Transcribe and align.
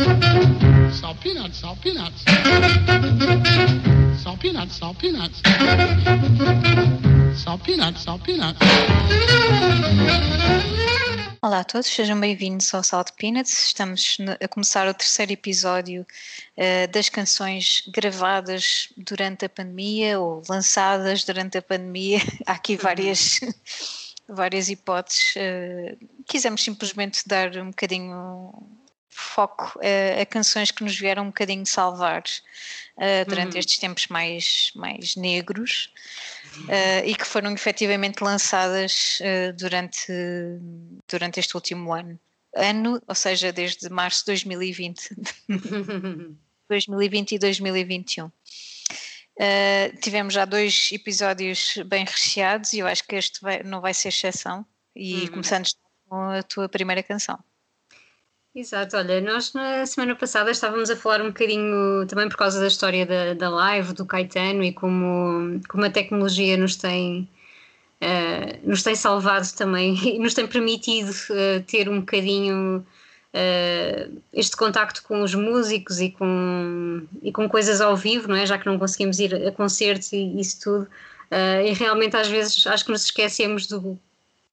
Salt 0.00 1.20
peanuts, 1.20 1.58
salt 1.58 1.78
peanuts. 1.82 2.24
Salt 4.22 4.40
peanuts, 4.40 4.76
salt 4.76 4.98
peanuts. 4.98 5.42
Salt 7.36 7.62
peanuts, 7.62 8.02
salt 8.02 8.22
peanuts. 8.24 8.58
Olá 11.42 11.60
a 11.60 11.64
todos, 11.64 11.86
sejam 11.86 12.18
bem-vindos 12.18 12.72
ao 12.72 12.82
Salt 12.82 13.10
Peanuts. 13.18 13.66
Estamos 13.66 14.16
a 14.40 14.48
começar 14.48 14.88
o 14.88 14.94
terceiro 14.94 15.32
episódio 15.32 16.06
uh, 16.56 16.90
das 16.90 17.10
canções 17.10 17.82
gravadas 17.92 18.88
durante 18.96 19.44
a 19.44 19.50
pandemia 19.50 20.18
ou 20.18 20.42
lançadas 20.48 21.24
durante 21.24 21.58
a 21.58 21.62
pandemia. 21.62 22.20
Há 22.46 22.52
aqui 22.52 22.74
várias, 22.74 23.40
várias 24.26 24.70
hipóteses. 24.70 25.34
Uh, 25.36 26.08
quisemos 26.26 26.62
simplesmente 26.62 27.20
dar 27.26 27.54
um 27.58 27.66
bocadinho 27.66 28.79
foco 29.10 29.78
a, 29.82 30.22
a, 30.22 30.26
canções 30.26 30.70
que 30.70 30.84
nos 30.84 30.96
vieram 30.96 31.24
um 31.24 31.26
bocadinho 31.26 31.66
salvar 31.66 32.22
uh, 32.22 33.28
durante 33.28 33.54
uhum. 33.54 33.58
estes 33.58 33.78
tempos 33.78 34.06
mais, 34.06 34.72
mais 34.74 35.16
negros 35.16 35.92
uh, 36.64 37.04
e 37.04 37.14
que 37.14 37.26
foram 37.26 37.52
efetivamente 37.52 38.22
lançadas 38.22 39.20
uh, 39.20 39.52
durante, 39.54 40.12
durante 41.08 41.40
este 41.40 41.54
último 41.56 41.92
ano. 41.92 42.18
Ano, 42.56 43.00
ou 43.06 43.14
seja, 43.14 43.52
desde 43.52 43.88
março 43.90 44.20
de 44.20 44.26
2020. 44.26 45.10
2020 46.68 47.32
e 47.32 47.38
2021. 47.38 48.30
Uh, 49.40 49.96
tivemos 50.02 50.34
já 50.34 50.44
dois 50.44 50.90
episódios 50.92 51.78
bem 51.86 52.04
recheados 52.04 52.74
e 52.74 52.80
eu 52.80 52.86
acho 52.86 53.02
que 53.04 53.16
este 53.16 53.40
vai, 53.40 53.62
não 53.62 53.80
vai 53.80 53.94
ser 53.94 54.08
exceção. 54.08 54.66
E 54.94 55.14
uhum. 55.14 55.28
começando 55.28 55.66
com 56.06 56.16
a 56.16 56.42
tua 56.42 56.68
primeira 56.68 57.02
canção. 57.02 57.42
Exato, 58.54 58.96
olha, 58.96 59.20
nós 59.20 59.52
na 59.52 59.86
semana 59.86 60.16
passada 60.16 60.50
estávamos 60.50 60.90
a 60.90 60.96
falar 60.96 61.22
um 61.22 61.28
bocadinho 61.28 62.04
também 62.08 62.28
por 62.28 62.36
causa 62.36 62.58
da 62.60 62.66
história 62.66 63.06
da, 63.06 63.32
da 63.34 63.48
live, 63.48 63.92
do 63.92 64.04
Caetano 64.04 64.64
e 64.64 64.72
como, 64.72 65.60
como 65.68 65.84
a 65.84 65.90
tecnologia 65.90 66.56
nos 66.56 66.74
tem, 66.74 67.28
uh, 68.02 68.68
nos 68.68 68.82
tem 68.82 68.96
salvado 68.96 69.46
também 69.56 69.94
e 70.16 70.18
nos 70.18 70.34
tem 70.34 70.48
permitido 70.48 71.10
uh, 71.10 71.62
ter 71.64 71.88
um 71.88 72.00
bocadinho 72.00 72.84
uh, 73.34 74.22
este 74.32 74.56
contacto 74.56 75.04
com 75.04 75.22
os 75.22 75.32
músicos 75.32 76.00
e 76.00 76.10
com, 76.10 77.06
e 77.22 77.30
com 77.30 77.48
coisas 77.48 77.80
ao 77.80 77.96
vivo, 77.96 78.26
não 78.26 78.34
é? 78.36 78.46
Já 78.46 78.58
que 78.58 78.66
não 78.66 78.80
conseguimos 78.80 79.20
ir 79.20 79.32
a 79.46 79.52
concertos 79.52 80.12
e 80.12 80.40
isso 80.40 80.60
tudo. 80.60 80.88
e 81.64 81.72
realmente 81.74 82.16
às 82.16 82.26
vezes 82.28 82.66
acho 82.66 82.84
que 82.84 82.90
nos 82.90 83.04
esquecemos 83.04 83.68
do 83.68 83.96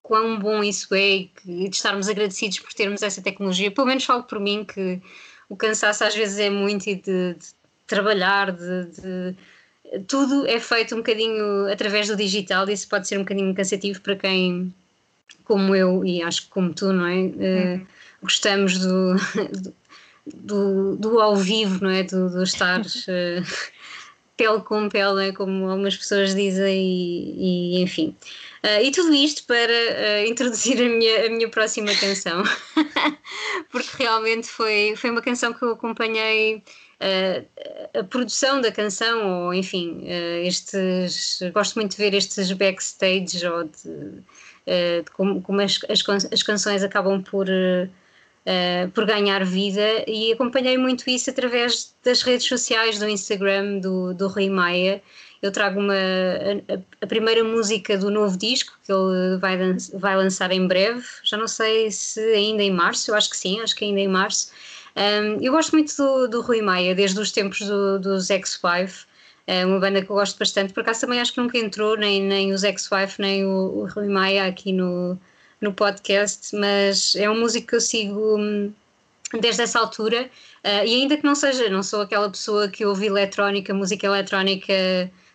quão 0.08 0.40
bom 0.40 0.64
isso 0.64 0.96
é 0.96 1.18
e, 1.18 1.32
de 1.46 1.76
estarmos 1.76 2.08
agradecidos 2.08 2.60
por 2.60 2.74
termos 2.74 3.04
essa 3.04 3.22
tecnologia. 3.22 3.70
Pelo 3.70 3.88
menos 3.88 4.06
falo 4.06 4.24
por 4.24 4.40
mim 4.40 4.64
que 4.64 5.02
o 5.50 5.56
cansaço 5.58 6.06
às 6.06 6.16
vezes 6.16 6.40
é 6.40 6.50
muito 6.50 6.88
e 6.88 6.96
de, 6.96 7.34
de 7.34 7.46
trabalhar, 7.86 8.54
de, 8.54 8.86
de, 8.86 9.36
tudo 10.08 10.48
é 10.48 10.62
feito 10.62 10.96
um 10.96 11.00
bocadinho 11.00 11.70
através 11.70 12.08
do 12.08 12.16
digital 12.16 12.70
e 12.70 12.74
isso 12.74 12.88
pode 12.88 13.06
ser 13.06 13.18
um 13.18 13.24
bocadinho 13.24 13.54
cansativo 13.54 14.00
para 14.00 14.16
quem, 14.16 14.74
como 15.44 15.76
eu 15.76 16.06
e 16.06 16.24
acho 16.24 16.44
que 16.44 16.50
como 16.52 16.74
tu, 16.74 16.94
não 16.94 17.06
é? 17.06 17.16
Uhum. 17.16 17.76
Uh, 17.76 17.88
gostamos 18.22 18.78
do, 18.80 19.16
do, 20.26 20.96
do, 20.96 21.20
ao 21.20 21.36
vivo, 21.36 21.84
não 21.84 21.90
é? 21.90 22.04
Do, 22.04 22.30
do 22.30 22.44
estar 22.44 22.80
uh, 22.80 23.44
pele 24.38 24.62
com 24.62 24.88
pele, 24.88 25.28
é? 25.28 25.32
como 25.34 25.70
algumas 25.70 25.98
pessoas 25.98 26.34
dizem, 26.34 26.78
e, 26.78 27.76
e 27.76 27.82
enfim. 27.82 28.16
Uh, 28.64 28.82
e 28.84 28.92
tudo 28.92 29.14
isto 29.14 29.46
para 29.46 29.72
uh, 29.72 30.28
introduzir 30.28 30.82
a 30.82 30.90
minha, 30.90 31.28
a 31.28 31.30
minha 31.30 31.48
próxima 31.48 31.94
canção, 31.94 32.44
porque 33.72 34.04
realmente 34.04 34.48
foi, 34.48 34.96
foi 34.96 35.12
uma 35.12 35.22
canção 35.22 35.54
que 35.54 35.64
eu 35.64 35.72
acompanhei 35.72 36.56
uh, 36.56 38.00
a 38.00 38.04
produção 38.04 38.60
da 38.60 38.72
canção, 38.72 39.46
ou 39.46 39.54
enfim, 39.54 40.06
estes. 40.44 41.40
Gosto 41.54 41.76
muito 41.76 41.92
de 41.92 41.98
ver 41.98 42.14
estes 42.16 42.52
backstage 42.52 43.46
ou 43.48 43.64
de, 43.66 44.24
de 45.04 45.12
como, 45.14 45.42
como 45.42 45.62
as, 45.62 45.80
as, 45.88 46.04
as, 46.32 46.44
canções 46.44 46.84
acabam 46.84 47.22
por. 47.22 47.48
por 48.94 49.06
ganhar 49.06 49.44
vida 49.44 50.06
e 50.08 50.32
acompanhei 50.32 50.78
muito 50.78 51.10
isso 51.10 51.30
através 51.30 51.94
das 52.02 52.22
redes 52.22 52.48
sociais, 52.48 52.98
do 52.98 53.08
Instagram 53.08 53.80
do, 53.80 54.14
do 54.14 54.28
Rui 54.30 54.50
Maia, 54.50 55.02
eu 55.42 55.52
trago 55.52 55.80
uma, 55.80 55.94
a, 55.94 57.04
a, 57.04 57.08
primeira 57.08 57.44
música 57.44 57.98
do 57.98 58.10
novo 58.10 58.38
disco 58.38 58.74
que 58.84 58.92
ele 58.92 59.38
vai, 59.38 59.58
vai 59.94 60.18
lançar 60.18 60.52
em 60.52 60.68
breve. 60.68 61.04
Já 61.24 61.38
não 61.38 61.48
sei 61.48 61.92
se 61.92 62.20
ainda 62.20 62.64
em 62.64 62.72
março, 62.72 63.12
eu 63.12 63.16
acho 63.16 63.30
que 63.30 63.38
sim, 63.38 63.62
acho 63.62 63.76
que 63.76 63.86
ainda 63.86 64.00
em 64.00 64.08
março. 64.08 64.52
Um, 64.96 65.40
eu 65.42 65.52
gosto 65.52 65.74
muito 65.74 65.96
do, 65.96 66.28
do 66.28 66.42
Rui 66.42 66.62
Maia, 66.62 66.96
desde 66.96 67.20
os 67.20 67.32
tempos 67.32 67.60
do, 67.60 68.00
dos 68.00 68.28
X5. 68.28 69.06
É 69.46 69.66
uma 69.66 69.80
banda 69.80 70.02
que 70.02 70.10
eu 70.10 70.16
gosto 70.16 70.38
bastante. 70.40 70.74
Por 70.74 70.82
acaso 70.82 71.02
também 71.02 71.22
acho 71.22 71.34
que 71.34 71.40
nunca 71.40 71.58
entrou 71.58 71.96
nem, 71.96 72.22
nem 72.22 72.52
os 72.52 72.64
X5 72.64 73.20
nem 73.20 73.46
o, 73.46 73.84
o 73.84 73.86
Rui 73.88 74.08
Maia 74.08 74.46
aqui 74.48 74.74
no, 74.74 75.18
no 75.62 75.72
podcast, 75.72 76.56
mas 76.56 77.16
é 77.16 77.30
um 77.30 77.40
músico 77.40 77.68
que 77.68 77.76
eu 77.76 77.82
sigo 77.82 78.38
hum, 78.38 78.74
desde 79.40 79.62
essa 79.62 79.80
altura. 79.80 80.30
Uh, 80.66 80.86
e 80.86 80.96
ainda 80.96 81.16
que 81.16 81.24
não 81.24 81.36
seja, 81.36 81.70
não 81.70 81.84
sou 81.84 82.02
aquela 82.02 82.30
pessoa 82.30 82.68
que 82.68 82.84
ouve 82.86 83.06
eletrónica, 83.06 83.74
música 83.74 84.08
eletrónica 84.08 84.74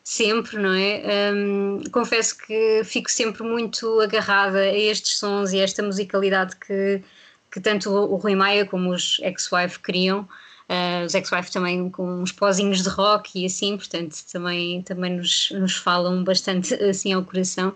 sempre, 0.04 0.58
não 0.58 0.72
é? 0.72 1.32
Um, 1.32 1.82
confesso 1.92 2.36
que 2.38 2.82
fico 2.84 3.10
sempre 3.10 3.42
muito 3.42 4.00
agarrada 4.00 4.58
a 4.58 4.76
estes 4.76 5.18
sons 5.18 5.52
e 5.52 5.60
a 5.60 5.64
esta 5.64 5.82
musicalidade 5.82 6.56
que, 6.56 7.02
que 7.50 7.60
tanto 7.60 7.90
o 7.90 8.16
Rui 8.16 8.34
Maia 8.34 8.66
como 8.66 8.90
os 8.90 9.18
Ex-Wife 9.20 9.78
criam. 9.80 10.28
Uh, 10.68 11.04
os 11.04 11.14
Ex-Wife 11.14 11.52
também 11.52 11.90
com 11.90 12.22
uns 12.22 12.32
pozinhos 12.32 12.82
de 12.82 12.88
rock 12.88 13.42
e 13.42 13.44
assim, 13.44 13.76
portanto 13.76 14.16
também, 14.32 14.80
também 14.82 15.16
nos, 15.16 15.50
nos 15.50 15.76
falam 15.76 16.24
bastante 16.24 16.74
assim 16.74 17.12
ao 17.12 17.22
coração. 17.22 17.74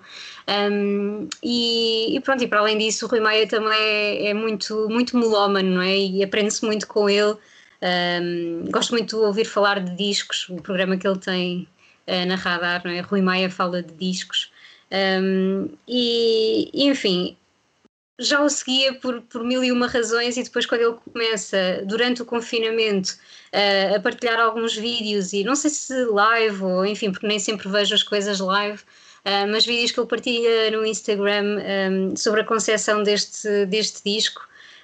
Um, 0.48 1.28
e, 1.42 2.16
e, 2.16 2.20
pronto, 2.20 2.42
e 2.42 2.48
para 2.48 2.60
além 2.60 2.78
disso, 2.78 3.06
o 3.06 3.08
Rui 3.08 3.20
Maia 3.20 3.46
também 3.46 3.78
é, 3.78 4.28
é 4.28 4.34
muito, 4.34 4.88
muito 4.88 5.16
melómano, 5.16 5.68
não 5.68 5.82
é? 5.82 5.96
E 5.96 6.24
aprende-se 6.24 6.64
muito 6.64 6.86
com 6.86 7.08
ele. 7.08 7.36
Um, 7.82 8.64
gosto 8.70 8.92
muito 8.92 9.16
de 9.16 9.22
ouvir 9.22 9.44
falar 9.44 9.80
de 9.80 9.94
discos, 9.94 10.48
o 10.48 10.56
programa 10.56 10.96
que 10.96 11.06
ele 11.06 11.18
tem 11.18 11.68
na 12.26 12.36
Radar, 12.36 12.82
não 12.84 12.92
é? 12.92 13.00
Rui 13.00 13.20
Maia 13.20 13.50
fala 13.50 13.82
de 13.82 13.92
discos. 13.94 14.50
Um, 14.92 15.68
e, 15.88 16.70
enfim, 16.74 17.36
já 18.18 18.40
o 18.42 18.48
seguia 18.48 18.94
por, 18.94 19.20
por 19.22 19.44
mil 19.44 19.62
e 19.62 19.70
uma 19.70 19.86
razões 19.86 20.36
e 20.36 20.42
depois 20.42 20.64
quando 20.64 20.80
ele 20.80 20.96
começa 21.12 21.82
durante 21.84 22.22
o 22.22 22.24
confinamento 22.24 23.10
uh, 23.52 23.96
a 23.96 24.00
partilhar 24.00 24.40
alguns 24.40 24.74
vídeos 24.74 25.32
e 25.32 25.44
não 25.44 25.54
sei 25.54 25.70
se 25.70 26.04
live 26.04 26.62
ou 26.62 26.86
enfim, 26.86 27.10
porque 27.10 27.26
nem 27.26 27.38
sempre 27.38 27.68
vejo 27.68 27.94
as 27.94 28.02
coisas 28.02 28.40
live, 28.40 28.78
uh, 28.78 29.50
mas 29.50 29.66
vídeos 29.66 29.90
que 29.90 30.00
ele 30.00 30.08
partilha 30.08 30.70
no 30.70 30.86
Instagram 30.86 31.60
um, 31.90 32.16
sobre 32.16 32.40
a 32.40 32.44
concepção 32.44 33.02
deste, 33.02 33.66
deste 33.66 34.02
disco 34.04 34.40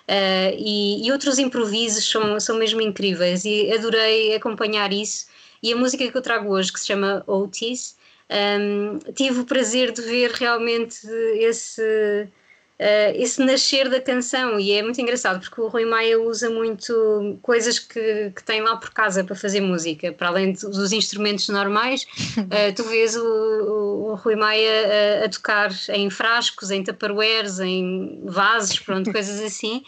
uh, 0.08 0.54
e, 0.58 1.06
e, 1.06 1.12
outros 1.12 1.38
improvisos 1.38 2.10
são, 2.10 2.38
são 2.38 2.58
mesmo 2.58 2.82
incríveis 2.82 3.44
e 3.46 3.72
adorei 3.72 4.34
acompanhar 4.34 4.92
isso 4.92 5.26
e 5.62 5.72
a 5.72 5.76
música 5.76 6.08
que 6.08 6.16
eu 6.16 6.22
trago 6.22 6.50
hoje, 6.50 6.72
que 6.72 6.80
se 6.80 6.86
chama 6.86 7.22
Otis, 7.26 7.96
um, 8.32 8.98
tive 9.12 9.40
o 9.40 9.44
prazer 9.44 9.92
de 9.92 10.00
ver 10.02 10.30
realmente 10.32 11.06
esse, 11.34 11.82
uh, 11.82 13.12
esse 13.14 13.44
nascer 13.44 13.88
da 13.90 14.00
canção 14.00 14.58
e 14.58 14.72
é 14.72 14.82
muito 14.82 15.00
engraçado 15.00 15.40
porque 15.40 15.60
o 15.60 15.68
Rui 15.68 15.84
Maia 15.84 16.18
usa 16.18 16.48
muito 16.48 17.38
coisas 17.42 17.78
que, 17.78 18.32
que 18.34 18.42
tem 18.42 18.62
lá 18.62 18.76
por 18.76 18.90
casa 18.90 19.22
para 19.22 19.36
fazer 19.36 19.60
música, 19.60 20.12
para 20.12 20.28
além 20.28 20.52
dos 20.52 20.92
instrumentos 20.92 21.48
normais, 21.48 22.06
uh, 22.38 22.72
tu 22.74 22.84
vês 22.84 23.14
o, 23.16 23.22
o, 23.22 24.10
o 24.10 24.14
Rui 24.14 24.34
Maia 24.34 25.22
a, 25.22 25.26
a, 25.26 25.28
tocar 25.28 25.70
em 25.90 26.08
frascos, 26.08 26.70
em 26.70 26.82
tupperwares, 26.82 27.60
em 27.60 28.22
vasos, 28.24 28.78
pronto, 28.78 29.12
coisas 29.12 29.40
assim. 29.40 29.84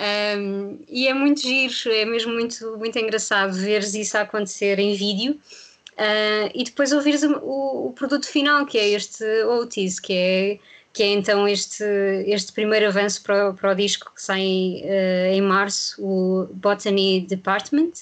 Um, 0.00 0.78
e 0.88 1.08
é 1.08 1.12
muito 1.12 1.42
giro, 1.42 1.74
é 1.92 2.06
mesmo 2.06 2.32
muito, 2.32 2.78
muito 2.78 2.98
engraçado 2.98 3.52
ver 3.52 3.82
isso 3.82 4.16
a 4.16 4.22
acontecer 4.22 4.78
em 4.78 4.94
vídeo 4.94 5.32
uh, 5.32 6.50
e 6.54 6.64
depois 6.64 6.90
ouvires 6.90 7.22
o, 7.22 7.36
o, 7.36 7.88
o, 7.88 7.92
produto 7.92 8.26
final, 8.26 8.64
que 8.64 8.78
é 8.78 8.88
este 8.88 9.24
Otis, 9.44 10.00
que 10.00 10.14
é, 10.14 10.58
que 10.94 11.02
é 11.02 11.06
então 11.08 11.46
este, 11.46 11.84
este 12.26 12.50
primeiro 12.52 12.86
avanço 12.86 13.22
para, 13.22 13.52
para 13.52 13.72
o 13.72 13.74
disco 13.74 14.10
que 14.14 14.22
sai 14.22 14.82
uh, 14.84 15.34
em 15.34 15.42
março, 15.42 16.02
o 16.02 16.48
Botany 16.50 17.20
Department. 17.20 17.92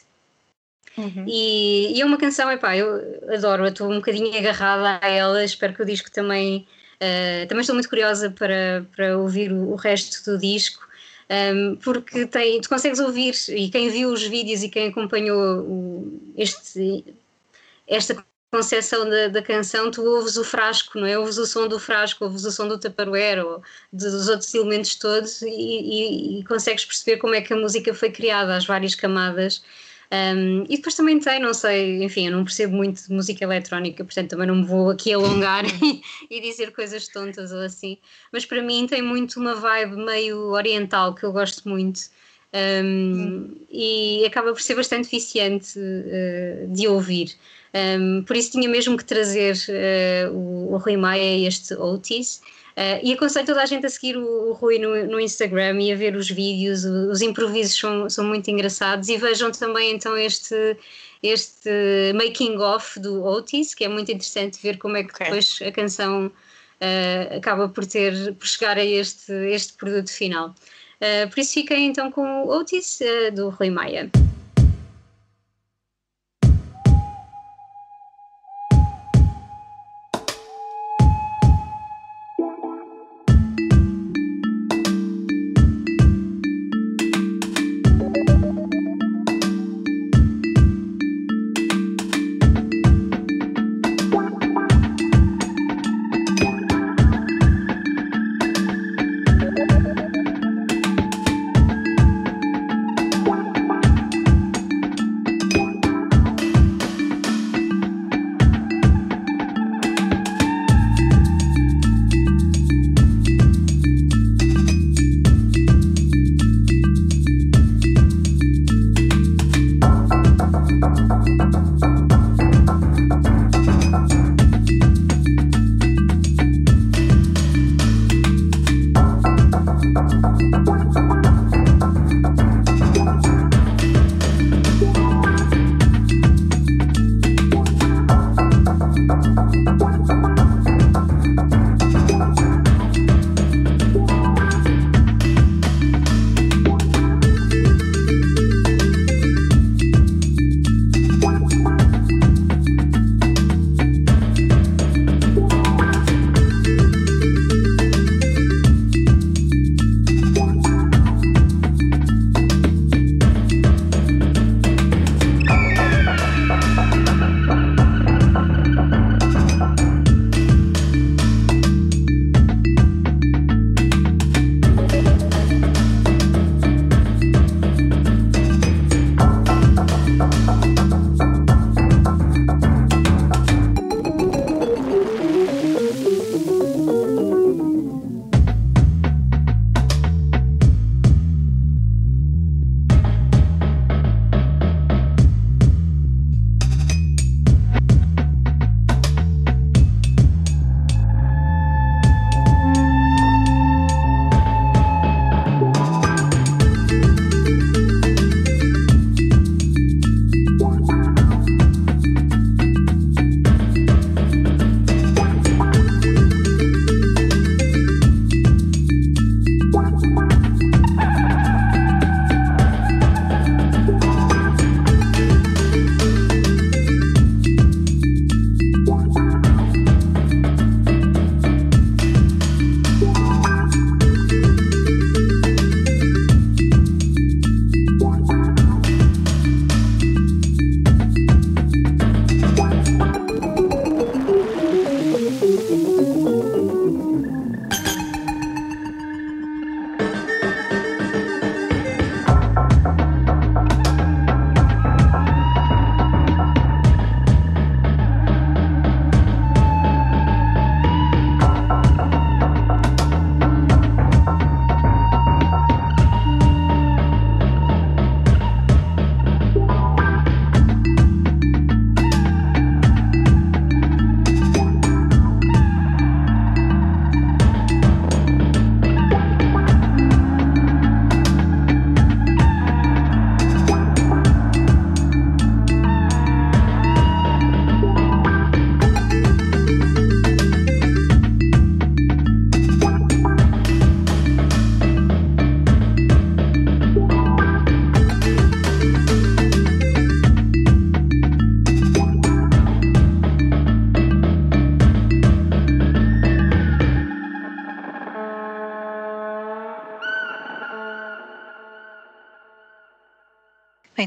Uhum. 0.96 1.24
E, 1.26 1.96
e, 1.96 2.00
é 2.00 2.04
uma 2.04 2.16
canção, 2.16 2.48
epá, 2.50 2.76
eu 2.76 3.34
adoro, 3.34 3.66
estou 3.66 3.90
um 3.90 3.96
bocadinho 3.96 4.36
agarrada 4.38 5.04
a 5.04 5.08
ela, 5.08 5.44
espero 5.44 5.74
que 5.74 5.82
o 5.82 5.86
disco 5.86 6.12
também. 6.12 6.64
Uh, 6.96 7.46
também 7.46 7.60
estou 7.60 7.74
muito 7.74 7.88
curiosa 7.88 8.30
para, 8.30 8.84
para 8.94 9.18
ouvir 9.18 9.52
o, 9.52 9.72
o 9.72 9.76
resto 9.76 10.28
do 10.28 10.38
disco 10.38 10.87
um, 11.30 11.76
porque 11.76 12.26
tem, 12.26 12.60
tu 12.60 12.68
consegues 12.68 12.98
ouvir, 12.98 13.34
e 13.48 13.68
quem 13.70 13.90
viu 13.90 14.10
os 14.10 14.22
vídeos 14.22 14.62
e 14.62 14.68
quem 14.68 14.88
acompanhou 14.88 16.06
este, 16.36 17.04
esta 17.86 18.24
concepção 18.50 19.08
da, 19.08 19.28
da, 19.28 19.42
canção, 19.42 19.90
tu 19.90 20.02
ouves 20.02 20.36
o 20.38 20.44
frasco, 20.44 20.98
não 20.98 21.06
é? 21.06 21.18
Ouves 21.18 21.36
o 21.36 21.46
som 21.46 21.68
do 21.68 21.78
frasco, 21.78 22.24
ouves 22.24 22.44
o 22.44 22.50
som 22.50 22.66
do 22.66 22.78
tupperware 22.78 23.44
ou 23.44 23.62
dos 23.92 24.28
outros 24.28 24.54
elementos 24.54 24.94
todos 24.94 25.42
e, 25.42 25.48
e, 25.48 26.40
e 26.40 26.44
consegues 26.44 26.84
perceber 26.84 27.18
como 27.18 27.34
é 27.34 27.42
que 27.42 27.52
a 27.52 27.56
música 27.56 27.92
foi 27.92 28.10
criada, 28.10 28.56
as 28.56 28.64
várias 28.64 28.94
camadas. 28.94 29.62
Um, 30.10 30.64
e 30.70 30.76
depois 30.76 30.94
também 30.94 31.20
tem, 31.20 31.38
não 31.38 31.52
sei, 31.52 32.02
enfim, 32.02 32.26
eu 32.26 32.32
não 32.32 32.42
percebo 32.42 32.74
muito 32.74 33.06
de 33.06 33.12
música 33.12 33.44
eletrónica, 33.44 34.02
portanto 34.02 34.30
também 34.30 34.46
não 34.46 34.56
me 34.56 34.64
vou 34.64 34.88
aqui 34.88 35.12
alongar 35.12 35.64
e, 35.82 36.00
e 36.30 36.40
dizer 36.40 36.72
coisas 36.72 37.08
tontas 37.08 37.52
ou 37.52 37.60
assim, 37.60 37.98
mas 38.32 38.46
para 38.46 38.62
mim 38.62 38.86
tem 38.86 39.02
muito 39.02 39.38
uma 39.38 39.54
vibe 39.54 39.96
meio 39.96 40.50
oriental 40.52 41.14
que 41.14 41.24
eu 41.24 41.32
gosto 41.32 41.68
muito. 41.68 42.00
Um, 42.50 43.54
e 43.70 44.24
acaba 44.24 44.52
por 44.52 44.62
ser 44.62 44.74
bastante 44.74 45.10
viciante 45.10 45.78
uh, 45.78 46.72
de 46.72 46.88
ouvir. 46.88 47.34
Um, 47.74 48.22
por 48.22 48.34
isso 48.34 48.52
tinha 48.52 48.66
mesmo 48.66 48.96
que 48.96 49.04
trazer 49.04 49.54
uh, 49.68 50.32
o, 50.32 50.72
o 50.72 50.76
Rui 50.78 50.96
Maia 50.96 51.36
e 51.36 51.46
este 51.46 51.74
Otis. 51.74 52.40
Uh, 52.78 53.00
e 53.02 53.12
aconselho 53.12 53.44
toda 53.44 53.60
a 53.60 53.66
gente 53.66 53.84
a 53.86 53.88
seguir 53.90 54.16
o, 54.16 54.50
o 54.50 54.52
Rui 54.52 54.78
no, 54.78 55.04
no, 55.08 55.18
Instagram 55.18 55.80
e 55.80 55.90
a 55.90 55.96
ver 55.96 56.14
os 56.14 56.30
vídeos, 56.30 56.84
os 56.84 57.20
improvisos 57.20 57.76
são, 57.76 58.08
são 58.08 58.24
muito 58.24 58.48
engraçados 58.48 59.08
e 59.08 59.16
vejam 59.16 59.50
também 59.50 59.96
então 59.96 60.16
este, 60.16 60.76
este 61.20 61.68
making 62.14 62.56
of 62.58 63.00
do 63.00 63.24
Otis, 63.24 63.74
que 63.74 63.84
é 63.84 63.88
muito 63.88 64.12
interessante 64.12 64.62
ver 64.62 64.78
como 64.78 64.96
é 64.96 65.02
que 65.02 65.10
okay. 65.10 65.26
depois 65.26 65.58
a 65.60 65.72
canção 65.72 66.26
uh, 66.26 67.36
acaba 67.36 67.68
por 67.68 67.84
ter 67.84 68.32
por 68.34 68.46
chegar 68.46 68.78
a 68.78 68.84
este, 68.84 69.32
este 69.50 69.72
produto 69.72 70.12
final. 70.12 70.54
Uh, 71.00 71.28
por 71.30 71.40
isso 71.40 71.54
fiquem 71.54 71.86
então 71.86 72.12
com 72.12 72.44
o 72.44 72.48
Otis 72.48 73.00
do 73.34 73.48
Rui 73.48 73.70
Maia. 73.70 74.08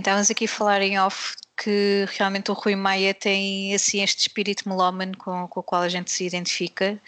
Estávamos 0.01 0.29
aqui 0.29 0.45
a 0.45 0.49
falar 0.49 0.81
em 0.81 0.99
off 0.99 1.35
porque 1.61 2.07
realmente 2.17 2.49
o 2.49 2.55
Rui 2.55 2.75
Maia 2.75 3.13
tem 3.13 3.75
assim 3.75 4.01
este 4.01 4.21
espírito 4.21 4.67
melómano 4.67 5.15
com, 5.15 5.47
com 5.47 5.59
o 5.59 5.63
qual 5.63 5.83
a 5.83 5.89
gente 5.89 6.09
se 6.11 6.25
identifica 6.25 6.99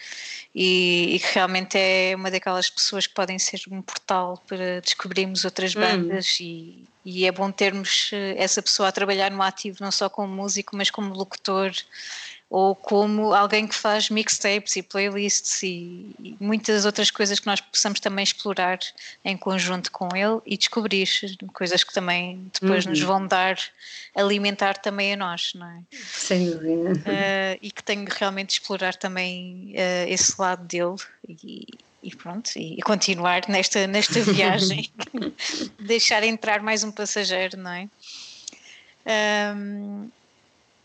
e, 0.54 1.16
e, 1.16 1.18
que 1.18 1.34
realmente 1.34 1.76
é 1.76 2.14
uma 2.14 2.30
daquelas 2.30 2.70
pessoas 2.70 3.04
que 3.04 3.14
podem 3.14 3.36
ser 3.36 3.60
um 3.68 3.82
portal 3.82 4.40
para 4.46 4.80
descobrirmos 4.80 5.44
outras 5.44 5.74
hum. 5.74 5.80
bandas 5.80 6.38
hum. 6.40 6.44
e, 6.44 6.84
e, 7.04 7.26
é 7.26 7.32
bom 7.32 7.50
termos 7.50 8.10
eh, 8.12 8.36
essa 8.38 8.62
pessoa 8.62 8.90
a 8.90 8.92
trabalhar 8.92 9.28
no 9.32 9.42
ativo 9.42 9.78
não 9.80 9.90
só 9.90 10.08
como 10.08 10.32
músico 10.32 10.76
mas 10.76 10.88
como 10.88 11.12
locutor 11.12 11.72
ou 12.54 12.72
como 12.72 13.34
alguém 13.34 13.66
que 13.66 13.74
faz 13.74 14.08
mixtapes 14.08 14.76
e 14.76 14.82
playlists 14.82 15.60
e, 15.64 16.14
e, 16.22 16.36
muitas 16.38 16.84
outras 16.84 17.10
coisas 17.10 17.40
que 17.40 17.48
nós 17.48 17.60
possamos 17.60 17.98
também 17.98 18.22
explorar 18.22 18.78
em 19.24 19.36
conjunto 19.36 19.90
com 19.90 20.06
ele 20.14 20.40
e 20.46 20.56
descobrir 20.56 21.08
coisas 21.52 21.82
que 21.82 21.92
também 21.92 22.48
depois 22.52 22.84
uhum. 22.84 22.92
nos 22.92 23.00
vão 23.00 23.26
dar, 23.26 23.58
alimentar 24.14 24.74
também 24.74 25.14
a 25.14 25.16
nós, 25.16 25.50
não 25.56 25.66
é? 25.66 25.80
Sem 25.90 26.48
dúvida. 26.48 26.92
Uh, 26.92 27.58
e 27.60 27.72
que 27.72 27.82
tenho 27.82 28.06
realmente 28.08 28.50
de 28.50 28.52
explorar 28.60 28.94
também 28.94 29.74
uh, 29.74 30.08
esse 30.08 30.40
lado 30.40 30.64
dele 30.64 30.94
e, 31.28 31.66
e 32.04 32.14
pronto, 32.14 32.52
e 32.54 32.80
continuar 32.82 33.48
nesta, 33.48 33.84
nesta 33.88 34.20
viagem, 34.32 34.92
deixar 35.80 36.22
entrar 36.22 36.62
mais 36.62 36.84
um 36.84 36.92
passageiro, 36.92 37.56
não 37.56 37.72
é? 37.72 37.88
Um, 39.56 40.08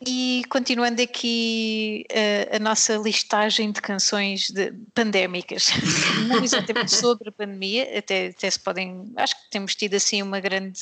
e 0.06 0.44
continuando 0.50 1.02
aqui 1.02 2.06
uh, 2.12 2.56
a 2.56 2.60
nossa 2.60 2.96
listagem 2.96 3.72
de 3.72 3.82
canções 3.82 4.50
de, 4.50 4.72
pandémicas, 4.94 5.68
não 6.28 6.44
exatamente 6.44 6.96
sobre 6.96 7.30
a 7.30 7.32
pandemia, 7.32 7.98
até, 7.98 8.28
até 8.28 8.50
se 8.50 8.60
podem, 8.60 9.12
acho 9.18 9.36
que 9.36 9.50
temos 9.50 9.76
tido 9.76 9.96
assim 9.96 10.22
uma 10.22 10.40
grande 10.40 10.80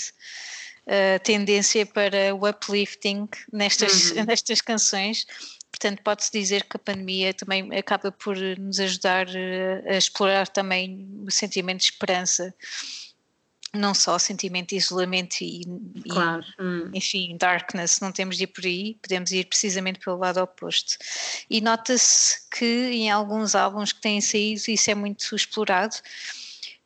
uh, 0.85 1.19
tendência 1.23 1.85
para 1.85 2.35
o 2.35 2.47
uplifting 2.47 3.27
nestas, 3.51 4.11
uhum. 4.11 4.25
nestas 4.27 4.61
canções, 4.61 5.25
portanto 5.71 6.01
pode-se 6.03 6.31
dizer 6.31 6.63
que 6.63 6.77
a 6.77 6.79
pandemia 6.79 7.33
também 7.33 7.75
acaba 7.75 8.11
por 8.11 8.37
nos 8.37 8.79
ajudar 8.79 9.27
uh, 9.27 9.89
a 9.89 9.97
explorar 9.97 10.47
também 10.47 11.23
o 11.25 11.31
sentimento 11.31 11.79
de 11.79 11.85
esperança 11.85 12.53
não 13.73 13.93
só 13.93 14.17
sentimento 14.17 14.69
de 14.69 14.77
isolamento 14.77 15.41
e, 15.41 15.61
claro. 16.09 16.43
e 16.57 16.61
hum. 16.61 16.91
enfim, 16.93 17.37
darkness, 17.37 17.99
não 17.99 18.11
temos 18.11 18.37
de 18.37 18.43
ir 18.43 18.47
por 18.47 18.65
aí, 18.65 18.97
podemos 19.01 19.31
ir 19.31 19.45
precisamente 19.45 19.99
pelo 19.99 20.17
lado 20.17 20.41
oposto. 20.41 20.97
E 21.49 21.61
nota-se 21.61 22.47
que 22.49 22.65
em 22.65 23.11
alguns 23.11 23.55
álbuns 23.55 23.91
que 23.91 24.01
têm 24.01 24.21
saído 24.21 24.61
isso 24.67 24.89
é 24.89 24.95
muito 24.95 25.35
explorado. 25.35 25.95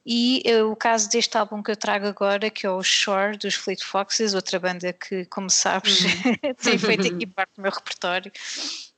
E 0.03 0.43
uh, 0.47 0.71
o 0.71 0.75
caso 0.75 1.09
deste 1.09 1.37
álbum 1.37 1.61
que 1.61 1.69
eu 1.69 1.75
trago 1.75 2.07
agora, 2.07 2.49
que 2.49 2.65
é 2.65 2.71
o 2.71 2.81
Shore 2.81 3.37
dos 3.37 3.53
Fleet 3.53 3.83
Foxes, 3.83 4.33
outra 4.33 4.59
banda 4.59 4.91
que, 4.93 5.25
como 5.25 5.49
sabes, 5.49 5.99
hum. 6.03 6.53
tem 6.61 6.77
feito 6.77 7.05
aqui 7.13 7.27
parte 7.27 7.51
do 7.55 7.61
meu 7.61 7.71
repertório. 7.71 8.31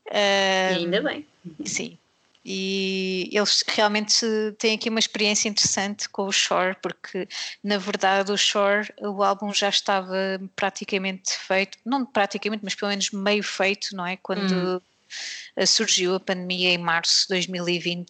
Uh, 0.07 0.73
e 0.73 0.75
ainda 0.75 1.01
bem. 1.01 1.27
Sim, 1.65 1.97
e 2.45 3.29
eles 3.31 3.63
realmente 3.67 4.25
têm 4.57 4.75
aqui 4.75 4.89
uma 4.89 4.99
experiência 4.99 5.47
interessante 5.47 6.09
com 6.09 6.27
o 6.27 6.31
Shore, 6.31 6.75
porque 6.81 7.27
na 7.63 7.77
verdade 7.77 8.31
o 8.31 8.37
Shore, 8.37 8.93
o 8.99 9.23
álbum 9.23 9.53
já 9.53 9.69
estava 9.69 10.15
praticamente 10.55 11.33
feito, 11.37 11.77
não 11.85 12.05
praticamente, 12.05 12.63
mas 12.63 12.75
pelo 12.75 12.89
menos 12.89 13.11
meio 13.11 13.43
feito, 13.43 13.95
não 13.95 14.05
é? 14.05 14.17
Quando 14.17 14.51
hum. 14.51 15.65
surgiu 15.65 16.15
a 16.15 16.19
pandemia 16.19 16.71
em 16.71 16.77
março 16.77 17.23
de 17.23 17.29
2020. 17.29 18.09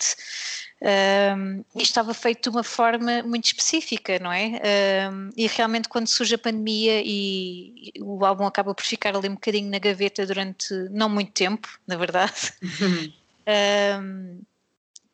Um, 0.84 1.64
e 1.76 1.82
estava 1.82 2.14
feito 2.14 2.50
de 2.50 2.58
uma 2.58 2.64
forma 2.64 3.24
muito 3.24 3.46
específica, 3.46 4.20
não 4.20 4.34
é? 4.34 5.10
Um, 5.10 5.30
e 5.38 5.48
realmente 5.48 5.88
quando 5.88 6.08
surge 6.08 6.36
a 6.36 6.38
pandemia 6.38 7.02
e, 7.06 7.94
o 8.02 8.26
álbum 8.26 8.46
acaba 8.46 8.76
por 8.76 8.84
ficar 8.84 9.16
ali 9.16 9.30
um 9.30 9.36
bocadinho 9.36 9.70
na 9.70 9.80
gaveta 9.80 10.26
durante 10.26 10.74
não 10.90 11.08
muito 11.08 11.32
tempo, 11.32 11.70
na 11.88 11.96
verdade. 11.96 12.52
Um, 13.48 14.42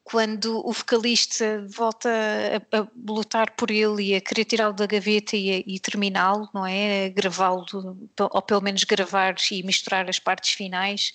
quando 0.09 0.67
o 0.67 0.73
vocalista 0.73 1.63
volta 1.67 2.09
a, 2.09 2.77
a, 2.79 2.87
lutar 3.07 3.51
por 3.51 3.69
ele 3.69 4.05
e 4.05 4.15
a 4.15 4.21
querer 4.21 4.43
tirá-lo 4.43 4.73
da 4.73 4.87
gaveta 4.87 5.37
e, 5.37 5.63
e 5.67 5.79
terminá-lo, 5.79 6.49
não 6.51 6.65
é? 6.65 7.09
Gravá-lo, 7.09 7.65
ou 8.19 8.41
pelo 8.41 8.61
menos 8.61 8.83
gravar 8.85 9.35
e 9.51 9.61
misturar 9.61 10.09
as 10.09 10.17
partes 10.17 10.53
finais, 10.53 11.13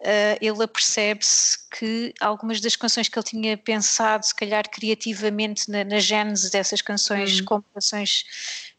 uh, 0.00 0.38
ele 0.40 0.62
apercebe-se 0.62 1.58
que 1.68 2.14
algumas 2.20 2.60
das 2.60 2.76
canções 2.76 3.08
que 3.08 3.18
ele 3.18 3.26
tinha 3.26 3.58
pensado, 3.58 4.24
se 4.24 4.34
calhar 4.34 4.68
criativamente 4.70 5.68
na, 5.68 5.82
na 5.82 5.98
gênese 5.98 6.48
dessas 6.48 6.80
canções, 6.80 7.40
hum. 7.40 7.44
como 7.44 7.64
canções 7.74 8.24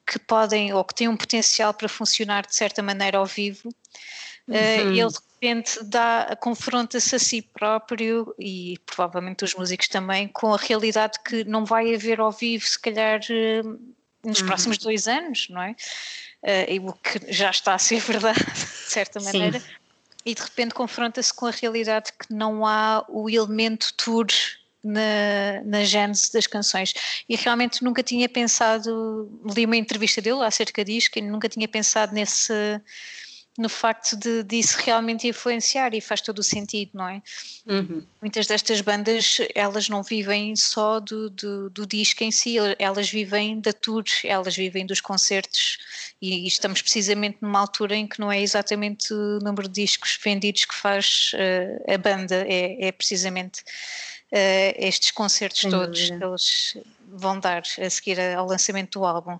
que 0.07 0.17
podem 0.19 0.74
ou 0.74 0.86
que 0.86 0.95
têm 0.95 1.09
um 1.09 1.17
potencial 1.17 1.74
para 1.74 1.89
funcionar 1.89 2.45
de 2.45 2.55
certa 2.55 2.81
maneira 2.81 3.17
ao 3.17 3.25
vivo, 3.25 3.67
uh, 4.48 4.53
ele 4.53 5.12
repente 5.39 5.84
dá, 5.84 6.38
confronta-se 6.39 7.15
a 7.15 7.19
si 7.19 7.41
próprio 7.41 8.34
e 8.38 8.77
provavelmente 8.86 9.43
os 9.43 9.55
músicos 9.55 9.88
também 9.88 10.27
com 10.27 10.53
a 10.53 10.58
realidade 10.58 11.19
que 11.25 11.43
não 11.46 11.65
vai 11.65 11.93
haver 11.93 12.19
ao 12.19 12.31
vivo 12.31 12.65
se 12.65 12.79
calhar 12.79 13.22
eh, 13.29 13.62
nos 14.24 14.41
uhum. 14.41 14.48
próximos 14.48 14.77
dois 14.77 15.08
anos, 15.08 15.48
não 15.50 15.62
é? 15.62 15.75
Uh, 16.41 16.89
o 16.89 16.93
que 16.93 17.34
já 17.34 17.50
está 17.50 17.74
a 17.74 17.79
ser 17.79 18.00
verdade, 18.01 18.39
de 18.43 18.60
certa 18.60 19.19
maneira, 19.19 19.60
Sim. 19.60 19.67
e 20.25 20.36
de 20.36 20.41
repente 20.41 20.74
confronta-se 20.74 21.34
com 21.34 21.46
a 21.46 21.51
realidade 21.51 22.12
que 22.13 22.34
não 22.34 22.65
há 22.65 23.05
o 23.10 23.29
elemento 23.29 23.93
tour 23.96 24.27
na, 24.84 25.62
na 25.65 25.84
gênese 25.84 26.31
das 26.31 26.48
canções. 26.48 26.93
E 27.27 27.36
realmente 27.36 27.84
nunca 27.84 28.01
tinha 28.01 28.29
pensado, 28.29 29.29
li 29.55 29.65
uma 29.65 29.75
entrevista 29.77 30.22
dele 30.22 30.43
acerca 30.43 30.84
disso, 30.84 31.12
que 31.12 31.22
nunca 31.22 31.50
tinha 31.50 31.67
pensado 31.67 32.13
nesse 32.13 32.53
no 33.59 33.67
facto 33.67 34.15
de 34.15 34.41
disso 34.41 34.77
realmente 34.79 35.27
influenciar 35.27 35.93
e 35.93 35.99
faz 35.99 36.21
todo 36.21 36.39
o 36.39 36.43
sentido, 36.43 36.91
não 36.93 37.09
é? 37.09 37.21
Uhum. 37.67 38.01
Muitas 38.21 38.47
destas 38.47 38.79
bandas 38.79 39.37
elas 39.53 39.89
não 39.89 40.01
vivem 40.01 40.55
só 40.55 41.01
do, 41.01 41.29
do, 41.29 41.69
do, 41.69 41.85
disco 41.85 42.23
em 42.23 42.31
si, 42.31 42.55
elas 42.79 43.09
vivem 43.09 43.59
da 43.59 43.73
tour, 43.73 44.05
elas 44.23 44.55
vivem 44.55 44.85
dos 44.85 45.01
concertos 45.01 45.77
e 46.21 46.47
estamos 46.47 46.81
precisamente 46.81 47.39
numa 47.41 47.59
altura 47.59 47.97
em 47.97 48.07
que 48.07 48.21
não 48.21 48.31
é 48.31 48.41
exatamente 48.41 49.13
o 49.13 49.39
número 49.39 49.67
de 49.67 49.81
discos 49.81 50.17
vendidos 50.23 50.63
que 50.63 50.75
faz 50.75 51.31
uh, 51.33 51.93
a 51.93 51.97
banda, 51.97 52.45
é, 52.47 52.87
é 52.87 52.91
precisamente 52.93 53.59
uh, 53.59 54.73
estes 54.77 55.11
concertos 55.11 55.59
Sem 55.59 55.69
todos 55.69 56.09
que 56.09 56.23
eles 56.23 56.77
vão 57.11 57.37
dar 57.37 57.63
a 57.77 57.89
seguir 57.89 58.21
ao 58.21 58.47
lançamento 58.47 58.99
do 58.99 59.05
álbum. 59.05 59.37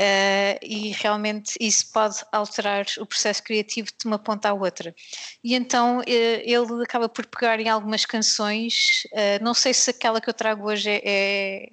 Uh, 0.00 0.58
e 0.60 0.90
realmente 0.90 1.56
isso 1.60 1.92
pode 1.92 2.16
alterar 2.32 2.84
o 2.98 3.06
processo 3.06 3.40
criativo 3.40 3.90
de 3.96 4.06
uma 4.06 4.18
ponta 4.18 4.48
à 4.48 4.52
outra. 4.52 4.92
E 5.42 5.54
então 5.54 6.00
uh, 6.00 6.04
ele 6.06 6.82
acaba 6.82 7.08
por 7.08 7.24
pegar 7.26 7.60
em 7.60 7.68
algumas 7.68 8.04
canções, 8.04 9.04
uh, 9.12 9.42
não 9.42 9.54
sei 9.54 9.72
se 9.72 9.90
aquela 9.90 10.20
que 10.20 10.28
eu 10.28 10.34
trago 10.34 10.66
hoje 10.66 10.90
é, 10.90 11.00
é, 11.04 11.68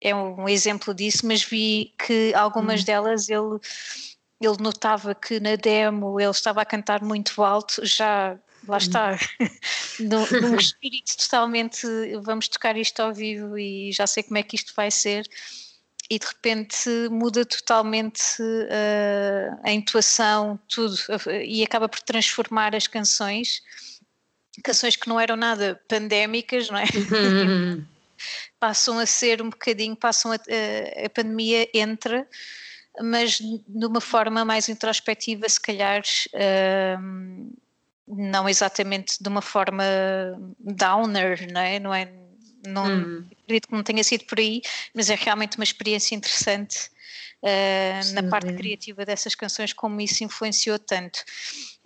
é 0.00 0.14
um 0.14 0.48
exemplo 0.48 0.94
disso, 0.94 1.26
mas 1.26 1.42
vi 1.42 1.92
que 1.98 2.32
algumas 2.34 2.80
uhum. 2.80 2.86
delas 2.86 3.28
ele, 3.28 3.58
ele 4.40 4.56
notava 4.60 5.12
que 5.12 5.40
na 5.40 5.56
demo 5.56 6.20
ele 6.20 6.30
estava 6.30 6.62
a 6.62 6.64
cantar 6.64 7.02
muito 7.02 7.42
alto, 7.42 7.84
já 7.84 8.38
lá 8.68 8.78
está, 8.78 9.18
num, 9.98 10.40
num 10.40 10.56
espírito 10.56 11.16
totalmente 11.18 11.86
vamos 12.22 12.46
tocar 12.46 12.76
isto 12.76 13.00
ao 13.00 13.12
vivo 13.12 13.58
e 13.58 13.90
já 13.90 14.06
sei 14.06 14.22
como 14.22 14.38
é 14.38 14.44
que 14.44 14.54
isto 14.54 14.72
vai 14.76 14.92
ser 14.92 15.28
e 16.14 16.18
de 16.18 16.26
repente 16.26 16.88
muda 17.10 17.44
totalmente 17.44 18.22
uh, 18.40 19.60
a 19.64 19.72
intuação, 19.72 20.58
tudo, 20.68 20.96
e 21.44 21.64
acaba 21.64 21.88
por 21.88 22.00
transformar 22.00 22.74
as 22.74 22.86
canções, 22.86 23.62
canções 24.62 24.94
que 24.94 25.08
não 25.08 25.18
eram 25.18 25.34
nada 25.34 25.80
pandémicas, 25.88 26.70
não 26.70 26.78
é? 26.78 26.84
passam 28.60 28.98
a 29.00 29.06
ser 29.06 29.42
um 29.42 29.50
bocadinho, 29.50 29.96
passam 29.96 30.30
a, 30.30 30.36
a, 30.36 31.06
a 31.06 31.10
pandemia 31.10 31.68
entra, 31.74 32.28
mas 33.00 33.38
de 33.40 33.86
uma 33.86 34.00
forma 34.00 34.44
mais 34.44 34.68
introspectiva, 34.68 35.48
se 35.48 35.60
calhar. 35.60 36.02
Uh, 36.32 37.52
não 38.06 38.46
exatamente 38.46 39.16
de 39.18 39.28
uma 39.30 39.40
forma 39.40 39.82
downer, 40.60 41.50
não 41.50 41.60
é? 41.60 41.80
Não 41.80 41.94
é 41.94 42.12
não 42.66 42.86
hum. 42.86 43.24
acredito 43.42 43.68
que 43.68 43.74
não 43.74 43.82
tenha 43.82 44.04
sido 44.04 44.24
por 44.24 44.38
aí, 44.38 44.62
mas 44.94 45.10
é 45.10 45.14
realmente 45.14 45.56
uma 45.56 45.64
experiência 45.64 46.14
interessante 46.14 46.90
uh, 47.44 48.14
na 48.14 48.22
parte 48.24 48.52
criativa 48.54 49.04
dessas 49.04 49.34
canções, 49.34 49.72
como 49.72 50.00
isso 50.00 50.24
influenciou 50.24 50.78
tanto. 50.78 51.24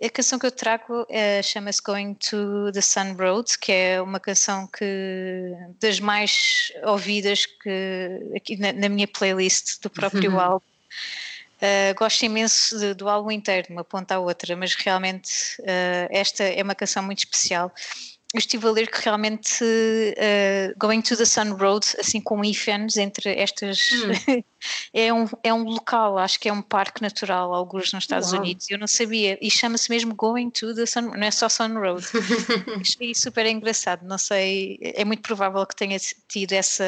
A 0.01 0.09
canção 0.09 0.39
que 0.39 0.45
eu 0.45 0.51
trago 0.51 1.01
uh, 1.03 1.43
chama-se 1.43 1.81
Going 1.81 2.13
to 2.15 2.71
the 2.71 2.81
Sun 2.81 3.13
Road, 3.17 3.57
que 3.59 3.71
é 3.71 4.01
uma 4.01 4.19
canção 4.19 4.67
que 4.67 5.53
das 5.79 5.99
mais 5.99 6.71
ouvidas 6.83 7.45
que 7.45 8.33
aqui 8.35 8.55
na, 8.55 8.71
na 8.71 8.89
minha 8.89 9.07
playlist 9.07 9.81
do 9.81 9.89
próprio 9.89 10.31
uhum. 10.31 10.39
álbum. 10.39 10.65
Uh, 11.61 11.93
gosto 11.97 12.23
imenso 12.23 12.79
de, 12.79 12.93
do 12.93 13.09
álbum 13.09 13.31
inteiro, 13.31 13.67
de 13.67 13.73
uma 13.73 13.83
ponta 13.83 14.15
à 14.15 14.19
outra, 14.19 14.55
mas 14.55 14.75
realmente 14.75 15.59
uh, 15.59 16.07
esta 16.09 16.45
é 16.45 16.63
uma 16.63 16.73
canção 16.73 17.03
muito 17.03 17.19
especial 17.19 17.69
eu 18.31 18.37
estive 18.37 18.67
a 18.67 18.71
ler 18.71 18.91
que 18.91 19.03
realmente 19.03 19.63
uh, 19.63 20.73
Going 20.77 21.01
to 21.01 21.17
the 21.17 21.25
Sun 21.25 21.55
Road, 21.55 21.87
assim 21.99 22.21
com 22.21 22.45
hífenes 22.45 22.95
entre 22.95 23.35
estas, 23.35 23.89
hum. 23.91 24.43
é, 24.93 25.11
um, 25.11 25.25
é 25.43 25.51
um 25.51 25.63
local, 25.63 26.15
acho 26.19 26.39
que 26.39 26.47
é 26.47 26.53
um 26.53 26.61
parque 26.61 27.01
natural, 27.01 27.51
alguns 27.51 27.91
nos 27.91 28.03
Estados 28.03 28.31
Uau. 28.31 28.41
Unidos, 28.41 28.69
eu 28.69 28.77
não 28.77 28.85
sabia, 28.85 29.35
e 29.41 29.49
chama-se 29.49 29.89
mesmo 29.89 30.13
Going 30.13 30.51
to 30.51 30.75
the 30.75 30.85
Sun, 30.85 31.01
não 31.01 31.23
é 31.23 31.31
só 31.31 31.49
Sun 31.49 31.73
Road. 31.79 32.05
Achei 32.79 33.15
super 33.15 33.47
engraçado, 33.47 34.05
não 34.05 34.19
sei, 34.19 34.77
é 34.79 35.03
muito 35.03 35.23
provável 35.23 35.65
que 35.65 35.75
tenha 35.75 35.97
tido 36.27 36.53
essa, 36.53 36.85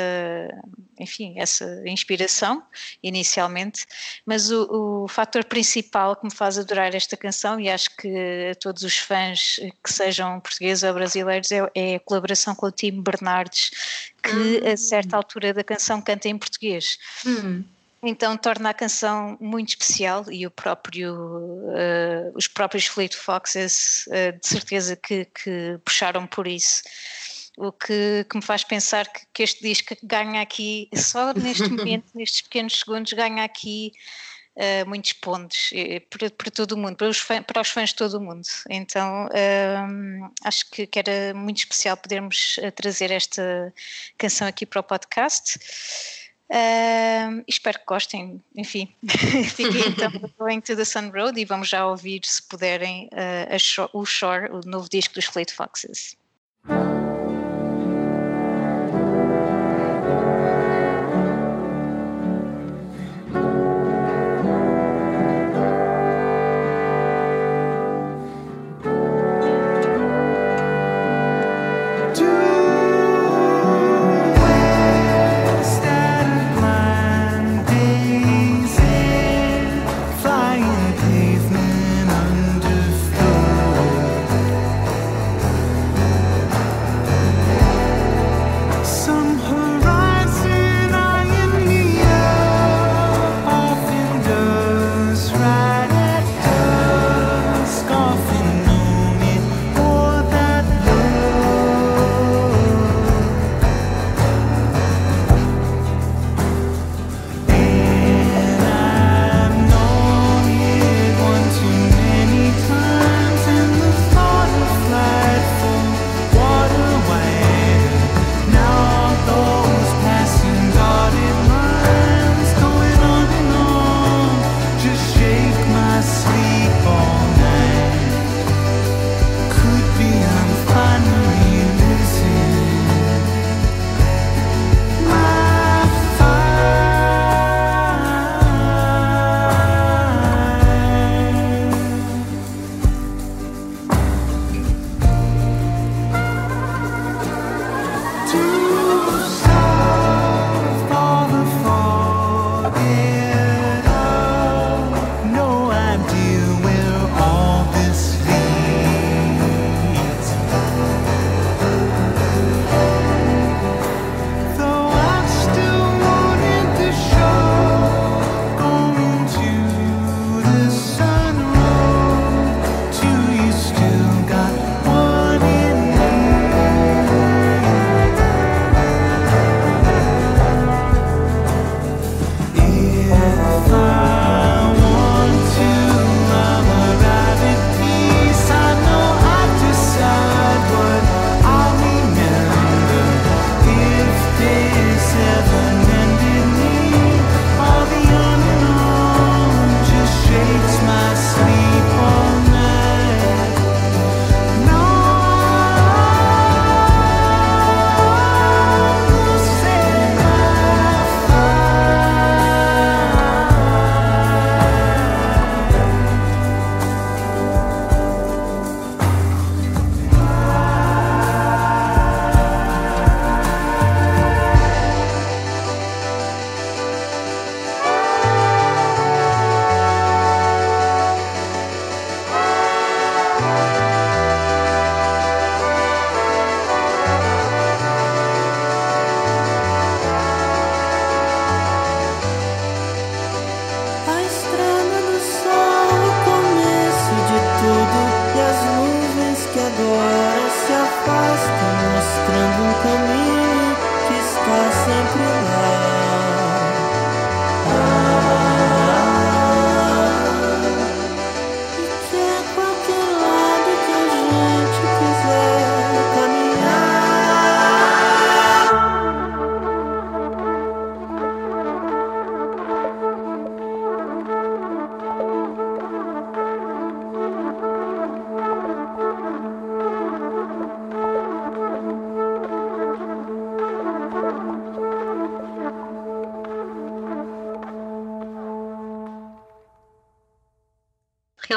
enfim, 0.99 1.33
essa 1.39 1.65
inspiração 1.87 2.61
inicialmente, 3.01 3.87
mas 4.27 4.51
o, 4.51 5.05
o 5.05 5.07
fator 5.07 5.43
principal 5.45 6.15
que 6.15 6.25
me 6.25 6.31
faz 6.31 6.59
adorar 6.59 6.93
esta 6.93 7.17
canção, 7.17 7.59
e 7.59 7.67
acho 7.67 7.89
que 7.97 8.51
todos 8.61 8.83
os 8.83 8.97
fãs 8.97 9.59
que 9.83 9.91
sejam 9.91 10.39
portugueses 10.39 10.83
ou 10.83 10.93
brasileiros, 10.93 11.30
é, 11.33 11.71
é 11.75 11.95
a 11.95 11.99
colaboração 11.99 12.55
com 12.55 12.65
o 12.65 12.71
Tim 12.71 13.01
Bernardes, 13.01 13.71
que 14.21 14.67
a 14.67 14.77
certa 14.77 15.17
altura 15.17 15.53
da 15.53 15.63
canção 15.63 16.01
canta 16.01 16.27
em 16.27 16.37
português. 16.37 16.97
Hum. 17.25 17.63
Então 18.03 18.35
torna 18.35 18.71
a 18.71 18.73
canção 18.73 19.37
muito 19.39 19.69
especial 19.69 20.25
e 20.31 20.49
próprio, 20.49 21.13
uh, 21.13 22.31
os 22.33 22.47
próprios 22.47 22.87
Fleet 22.87 23.15
Foxes 23.15 24.07
uh, 24.07 24.39
de 24.39 24.47
certeza 24.47 24.95
que, 24.95 25.25
que, 25.25 25.77
puxaram 25.85 26.25
por 26.25 26.47
isso. 26.47 26.81
O 27.57 27.71
que, 27.71 28.25
que 28.27 28.35
me 28.35 28.41
faz 28.41 28.63
pensar 28.63 29.07
que, 29.07 29.21
que, 29.31 29.43
este 29.43 29.61
disco 29.61 29.95
ganha 30.01 30.41
aqui, 30.41 30.89
só 30.95 31.31
neste 31.33 31.67
momento, 31.69 32.05
nestes 32.15 32.41
pequenos 32.41 32.79
segundos, 32.79 33.13
ganha 33.13 33.43
aqui 33.43 33.91
uh, 34.61 34.87
muitos 34.87 35.13
pontos 35.13 35.71
para, 36.09 36.29
para, 36.29 36.51
todo 36.51 36.73
o 36.73 36.77
mundo, 36.77 36.95
para 36.95 37.09
os, 37.09 37.17
fãs, 37.17 37.43
para 37.45 37.61
os 37.61 37.69
fãs 37.69 37.89
de 37.89 37.95
todo 37.95 38.13
o 38.15 38.21
mundo. 38.21 38.47
Então 38.69 39.27
acho 40.43 40.69
que, 40.69 40.85
que, 40.85 40.99
era 40.99 41.33
muito 41.33 41.57
especial 41.57 41.97
podermos 41.97 42.59
trazer 42.75 43.11
esta 43.11 43.73
canção 44.17 44.47
aqui 44.47 44.65
para 44.65 44.79
o 44.79 44.83
podcast. 44.83 45.59
Uh, 46.51 47.41
espero 47.47 47.79
que 47.79 47.85
gostem, 47.85 48.43
enfim. 48.57 48.93
Fiquem 49.55 49.87
então 49.87 50.11
Going 50.37 50.59
to 50.59 50.75
the 50.75 50.83
Sun 50.83 51.09
Road 51.09 51.39
e 51.39 51.45
vamos 51.45 51.69
já 51.69 51.87
ouvir, 51.87 52.19
se 52.25 52.43
puderem, 52.43 53.09
uh, 53.13 53.89
o 53.97 54.05
Shore, 54.05 54.51
o 54.51 54.59
novo 54.65 54.89
disco 54.89 55.13
dos 55.13 55.25
Fleet 55.25 55.49
Foxes. 55.49 56.17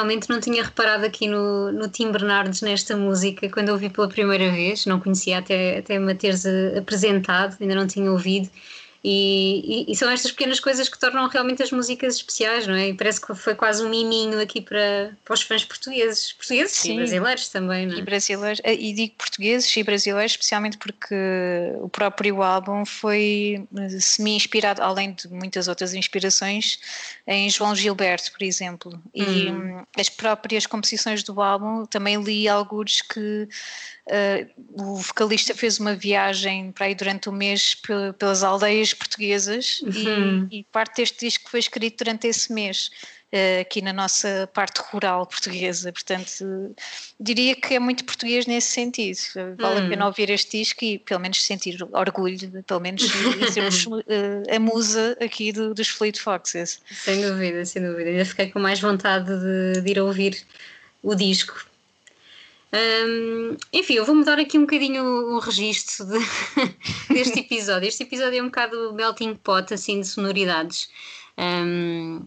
Realmente 0.05 0.29
não 0.29 0.39
tinha 0.39 0.63
reparado 0.63 1.05
aqui 1.05 1.27
no, 1.27 1.71
no 1.71 1.89
Tim 1.89 2.11
Bernardes 2.11 2.61
nesta 2.61 2.95
música 2.95 3.49
quando 3.49 3.69
ouvi 3.69 3.89
pela 3.89 4.07
primeira 4.07 4.51
vez, 4.51 4.85
não 4.85 4.99
conhecia 4.99 5.39
até, 5.39 5.79
até 5.79 5.97
me 5.97 6.13
teres 6.13 6.45
apresentado, 6.77 7.57
ainda 7.59 7.73
não 7.75 7.87
tinha 7.87 8.11
ouvido. 8.11 8.47
E, 9.07 9.85
e, 9.87 9.91
e, 9.91 9.95
são 9.95 10.09
estas 10.09 10.31
pequenas 10.31 10.59
coisas 10.59 10.89
que 10.89 10.97
tornam 10.97 11.27
realmente 11.27 11.61
as 11.61 11.71
músicas 11.71 12.15
especiais, 12.15 12.65
não 12.65 12.73
é? 12.73 12.89
E 12.89 12.93
parece 12.95 13.21
que 13.21 13.35
foi 13.35 13.53
quase 13.53 13.85
um 13.85 13.89
miminho 13.89 14.41
aqui 14.41 14.59
para, 14.59 15.15
para 15.23 15.35
os 15.35 15.43
fãs 15.43 15.63
portugueses, 15.63 16.33
portugueses 16.33 16.75
Sim. 16.75 16.93
e 16.93 16.95
brasileiros 16.95 17.47
também, 17.49 17.85
não 17.85 17.93
é? 17.93 17.99
E 17.99 18.01
brasileiros, 18.01 18.59
eh, 18.63 18.73
e 18.73 18.93
digo 18.93 19.13
portugueses 19.15 19.77
e 19.77 19.83
brasileiros, 19.83 20.31
especialmente 20.31 20.79
porque 20.79 21.15
o 21.81 21.87
próprio 21.87 22.41
álbum 22.41 22.83
foi 22.83 23.63
eh, 23.77 23.99
semi-inspirado, 23.99 24.81
além 24.81 25.13
de 25.13 25.27
muitas 25.27 25.67
outras 25.67 25.93
inspirações, 25.93 26.79
em 27.27 27.47
João 27.47 27.75
Gilberto, 27.75 28.31
por 28.31 28.41
exemplo. 28.41 28.99
E 29.13 29.51
hum. 29.51 29.83
as 29.95 30.09
próprias 30.09 30.65
composições 30.65 31.21
do 31.21 31.39
álbum 31.43 31.85
também 31.85 32.19
li 32.19 32.47
alguns 32.47 33.03
que 33.03 33.47
Uh, 34.07 34.47
o 34.83 34.97
vocalista 34.97 35.55
fez 35.55 35.79
uma 35.79 35.95
viagem 35.95 36.71
para 36.71 36.85
aí 36.85 36.93
durante 36.93 37.27
o 37.27 37.31
mês 37.31 37.75
pelas 38.19 38.43
aldeias 38.43 38.93
portuguesas 38.95 39.81
uhum. 39.81 40.47
e, 40.51 40.59
e, 40.59 40.63
parte 40.71 40.97
deste 40.97 41.25
disco 41.25 41.49
foi 41.49 41.59
escrito 41.59 42.03
durante 42.03 42.27
esse 42.27 42.51
mês. 42.51 42.89
Uh, 43.33 43.59
aqui 43.61 43.81
na 43.81 43.91
nossa 43.91 44.49
parte 44.53 44.77
rural 44.77 45.25
portuguesa, 45.25 45.91
portanto 45.91 46.73
diria 47.19 47.55
que 47.55 47.73
é 47.73 47.79
muito 47.79 48.05
português 48.05 48.45
nesse 48.45 48.69
sentido. 48.69 49.17
Vale 49.57 49.79
a 49.79 49.89
pena 49.89 50.05
hum. 50.05 50.07
ouvir 50.07 50.29
este 50.29 50.59
disco 50.59 50.85
e 50.85 50.99
pelo 50.99 51.19
menos 51.19 51.43
sentir 51.43 51.77
orgulho, 51.91 52.63
pelo 52.63 52.79
menos 52.79 53.03
sermos 53.51 53.85
uh, 53.87 54.01
a 54.49 54.59
musa 54.59 55.17
aqui 55.19 55.51
do, 55.51 55.73
dos 55.73 55.89
Fleet 55.89 56.17
Foxes. 56.17 56.79
Sem 56.89 57.21
dúvida, 57.21 57.65
sem 57.65 57.81
dúvida. 57.81 58.09
Ainda 58.09 58.25
fiquei 58.25 58.51
com 58.51 58.59
mais 58.59 58.79
vontade 58.79 59.25
de, 59.25 59.81
de 59.81 59.91
ir 59.91 59.99
ouvir 59.99 60.41
o 61.03 61.13
disco 61.13 61.65
um, 62.75 63.57
enfim, 63.71 63.93
eu 63.93 64.05
vou 64.05 64.15
mudar 64.15 64.37
aqui 64.37 64.57
um 64.57 64.61
bocadinho 64.61 65.03
o, 65.03 65.39
registro 65.39 66.05
de, 66.05 66.19
deste 67.13 67.39
episódio. 67.39 67.87
Este 67.87 68.03
episódio 68.03 68.39
é 68.39 68.41
um 68.41 68.47
bocado 68.47 68.93
melting 68.93 69.35
pot 69.35 69.73
assim, 69.73 70.01
de 70.01 70.07
sonoridades. 70.07 70.89
Um, 71.37 72.25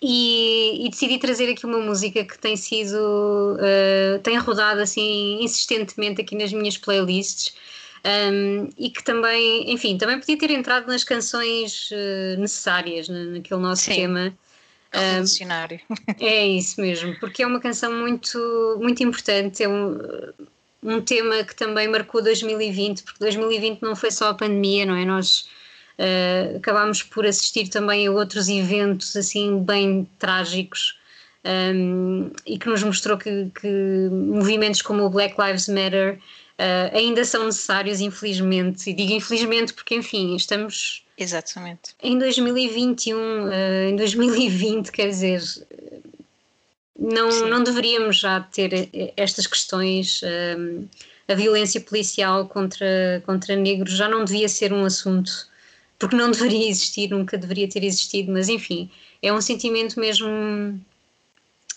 e, 0.00 0.86
e, 0.86 0.90
decidi 0.90 1.18
trazer 1.18 1.50
aqui 1.50 1.66
uma 1.66 1.80
música 1.80 2.24
que 2.24 2.38
tem 2.38 2.56
sido 2.56 3.56
uh, 3.56 4.18
tem 4.22 4.38
rodado 4.38 4.80
assim 4.80 5.42
insistentemente 5.42 6.20
aqui 6.20 6.36
nas 6.36 6.52
minhas 6.52 6.78
playlists 6.78 7.52
um, 8.04 8.70
e 8.78 8.90
que 8.90 9.02
também, 9.02 9.72
enfim, 9.72 9.98
também 9.98 10.20
podia 10.20 10.38
ter 10.38 10.52
entrado 10.52 10.86
nas 10.86 11.02
canções 11.02 11.90
uh, 11.90 12.40
necessárias 12.40 13.08
naquele 13.08 13.60
nosso 13.60 13.82
Sim. 13.82 13.94
tema 13.94 14.38
Revolucionário. 14.92 15.80
é 16.20 16.46
isso 16.46 16.80
mesmo, 16.80 17.18
porque 17.20 17.42
é 17.42 17.46
uma 17.46 17.60
canção 17.60 17.92
muito, 17.92 18.78
muito 18.80 19.02
importante, 19.02 19.62
é 19.62 19.68
um, 19.68 19.98
um 20.82 21.00
tema 21.00 21.44
que 21.44 21.54
também 21.54 21.88
marcou 21.88 22.22
2020, 22.22 23.02
porque 23.02 23.18
2020 23.20 23.82
não 23.82 23.94
foi 23.94 24.10
só 24.10 24.30
a 24.30 24.34
pandemia, 24.34 24.86
não 24.86 24.94
é? 24.94 25.04
Nós 25.04 25.48
uh, 25.98 26.56
acabámos 26.56 27.02
por 27.02 27.26
assistir 27.26 27.68
também 27.68 28.06
a 28.06 28.10
outros 28.10 28.48
eventos 28.48 29.16
assim 29.16 29.62
bem 29.62 30.08
trágicos 30.18 30.97
um, 31.48 32.30
e 32.46 32.58
que 32.58 32.68
nos 32.68 32.82
mostrou 32.82 33.16
que, 33.16 33.50
que 33.60 34.08
movimentos 34.10 34.82
como 34.82 35.04
o 35.04 35.10
Black 35.10 35.34
Lives 35.40 35.68
Matter 35.68 36.18
uh, 36.58 36.96
ainda 36.96 37.24
são 37.24 37.46
necessários, 37.46 38.00
infelizmente. 38.00 38.90
E 38.90 38.92
digo 38.92 39.12
infelizmente 39.12 39.72
porque, 39.72 39.94
enfim, 39.94 40.36
estamos 40.36 41.04
Exatamente. 41.16 41.96
Em 42.00 42.16
2021, 42.16 43.16
uh, 43.16 43.50
eh, 43.50 43.88
em 43.90 43.96
2020, 43.96 44.92
quer 44.92 45.08
dizer, 45.08 45.42
não, 46.96 47.28
não 47.48 47.64
deveríamos 47.64 48.18
já 48.18 48.40
ter 48.40 48.88
estas 49.16 49.48
questões. 49.48 50.20
Um, 50.22 50.86
a 51.28 51.34
violência 51.34 51.80
policial 51.80 52.46
contra, 52.46 53.22
contra 53.26 53.54
negros 53.54 53.92
já 53.92 54.08
não 54.08 54.24
devia 54.24 54.48
ser 54.48 54.72
um 54.72 54.84
assunto, 54.84 55.30
porque 55.98 56.16
não 56.16 56.30
deveria 56.30 56.70
existir, 56.70 57.10
nunca 57.10 57.36
deveria 57.36 57.68
ter 57.68 57.84
existido, 57.84 58.32
mas 58.32 58.48
enfim, 58.48 58.90
é 59.22 59.30
um 59.30 59.40
sentimento 59.40 60.00
mesmo 60.00 60.80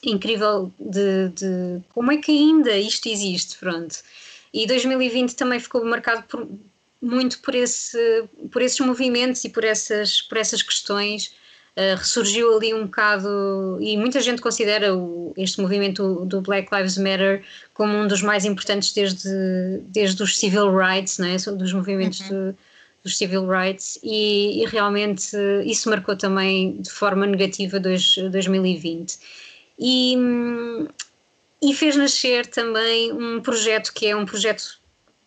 incrível 0.03 0.71
de, 0.79 1.29
de 1.29 1.81
como 1.89 2.11
é 2.11 2.17
que 2.17 2.31
ainda 2.31 2.75
isto 2.77 3.07
existe, 3.07 3.57
pronto. 3.57 3.97
E 4.53 4.67
2020 4.67 5.35
também 5.35 5.59
ficou 5.59 5.83
marcado 5.85 6.23
por, 6.23 6.47
muito 7.01 7.39
por, 7.39 7.55
esse, 7.55 8.23
por 8.51 8.61
esses 8.61 8.79
movimentos 8.79 9.43
e 9.45 9.49
por 9.49 9.63
essas, 9.63 10.21
por 10.21 10.37
essas 10.37 10.61
questões. 10.61 11.33
Uh, 11.71 11.95
ressurgiu 11.95 12.57
ali 12.57 12.73
um 12.73 12.83
bocado, 12.83 13.77
e 13.79 13.95
muita 13.95 14.19
gente 14.19 14.41
considera 14.41 14.93
o, 14.93 15.33
este 15.37 15.61
movimento 15.61 16.25
do 16.25 16.41
Black 16.41 16.67
Lives 16.75 16.97
Matter 16.97 17.45
como 17.73 17.93
um 17.93 18.07
dos 18.07 18.21
mais 18.21 18.43
importantes 18.43 18.91
desde, 18.91 19.79
desde 19.85 20.21
os 20.21 20.37
civil 20.37 20.75
rights, 20.75 21.17
né, 21.17 21.37
dos 21.37 21.71
movimentos 21.71 22.19
uhum. 22.29 22.51
de, 22.51 22.57
dos 23.05 23.17
civil 23.17 23.47
rights, 23.47 23.97
e, 24.03 24.61
e, 24.61 24.65
realmente 24.65 25.37
isso 25.65 25.89
marcou 25.89 26.17
também 26.17 26.81
de 26.81 26.91
forma 26.91 27.25
negativa 27.25 27.79
dois, 27.79 28.17
2020. 28.17 29.17
E, 29.81 30.15
e 31.61 31.73
fez 31.73 31.95
nascer 31.95 32.45
também 32.45 33.11
um 33.11 33.41
projeto 33.41 33.91
que 33.91 34.05
é 34.05 34.15
um 34.15 34.25
projeto 34.25 34.79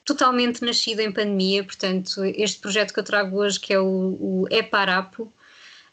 totalmente 0.05 0.65
nascido 0.65 1.01
em 1.01 1.11
pandemia, 1.11 1.65
portanto, 1.65 2.25
este 2.25 2.61
projeto 2.61 2.95
que 2.95 3.01
eu 3.01 3.05
trago 3.05 3.39
hoje, 3.39 3.59
que 3.59 3.73
é 3.73 3.81
o, 3.81 4.17
o 4.21 4.47
Eparapo, 4.51 5.25
Uh, 5.25 5.44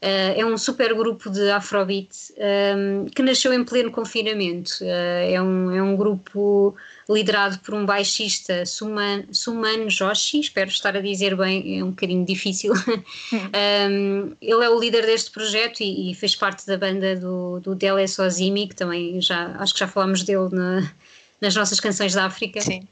é 0.01 0.43
um 0.43 0.57
super 0.57 0.95
grupo 0.95 1.29
de 1.29 1.51
Afrobeat 1.51 2.33
um, 2.75 3.05
que 3.05 3.21
nasceu 3.21 3.53
em 3.53 3.63
pleno 3.63 3.91
confinamento. 3.91 4.71
Uh, 4.81 5.31
é, 5.31 5.39
um, 5.39 5.71
é 5.71 5.83
um 5.83 5.95
grupo 5.95 6.75
liderado 7.07 7.59
por 7.59 7.75
um 7.75 7.85
baixista, 7.85 8.65
Suman, 8.65 9.25
Suman 9.31 9.87
Joshi, 9.89 10.39
espero 10.39 10.69
estar 10.69 10.97
a 10.97 11.01
dizer 11.01 11.35
bem, 11.35 11.79
é 11.79 11.83
um 11.83 11.91
bocadinho 11.91 12.25
difícil. 12.25 12.73
um, 13.31 14.35
ele 14.41 14.65
é 14.65 14.69
o 14.69 14.79
líder 14.79 15.05
deste 15.05 15.29
projeto 15.29 15.81
e, 15.81 16.11
e, 16.11 16.15
fez 16.15 16.35
parte 16.35 16.65
da 16.65 16.77
banda 16.77 17.15
do, 17.15 17.59
do 17.59 17.75
Dele 17.75 18.07
Sozimi, 18.07 18.67
que 18.67 18.75
também 18.75 19.21
já 19.21 19.55
acho 19.59 19.73
que 19.73 19.79
já 19.81 19.87
falámos 19.87 20.23
dele 20.23 20.49
na, 20.51 20.91
nas 21.39 21.55
nossas 21.55 21.79
canções 21.79 22.13
da 22.13 22.25
África. 22.25 22.59
Sim. 22.59 22.87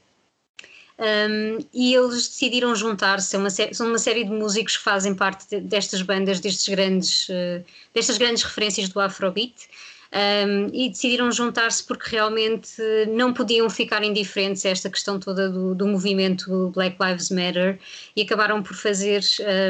Um, 1.00 1.60
e 1.74 1.96
eles 1.96 2.28
decidiram 2.28 2.76
juntar-se, 2.76 3.38
uma 3.38 3.50
são 3.50 3.88
uma 3.88 3.98
série 3.98 4.26
de 4.26 4.32
músicos 4.32 4.76
que 4.76 4.84
fazem 4.84 5.16
parte 5.16 5.48
de, 5.50 5.62
destas 5.62 6.02
bandas, 6.02 6.42
destes 6.42 6.68
grandes, 6.68 7.30
uh, 7.30 7.64
destas 7.94 8.18
grandes 8.18 8.44
referências 8.44 8.90
do 8.90 9.00
Afrobeat, 9.00 9.70
um, 10.12 10.70
e 10.74 10.90
decidiram 10.90 11.32
juntar-se 11.32 11.84
porque 11.84 12.16
realmente 12.16 12.82
não 13.16 13.32
podiam 13.32 13.70
ficar 13.70 14.04
indiferentes 14.04 14.66
a 14.66 14.70
esta 14.70 14.90
questão 14.90 15.20
toda 15.20 15.50
do, 15.50 15.74
do 15.74 15.88
movimento 15.88 16.70
Black 16.74 16.98
Lives 17.00 17.30
Matter 17.30 17.80
e 18.16 18.24
acabaram 18.24 18.62
por 18.62 18.76
fazer. 18.76 19.24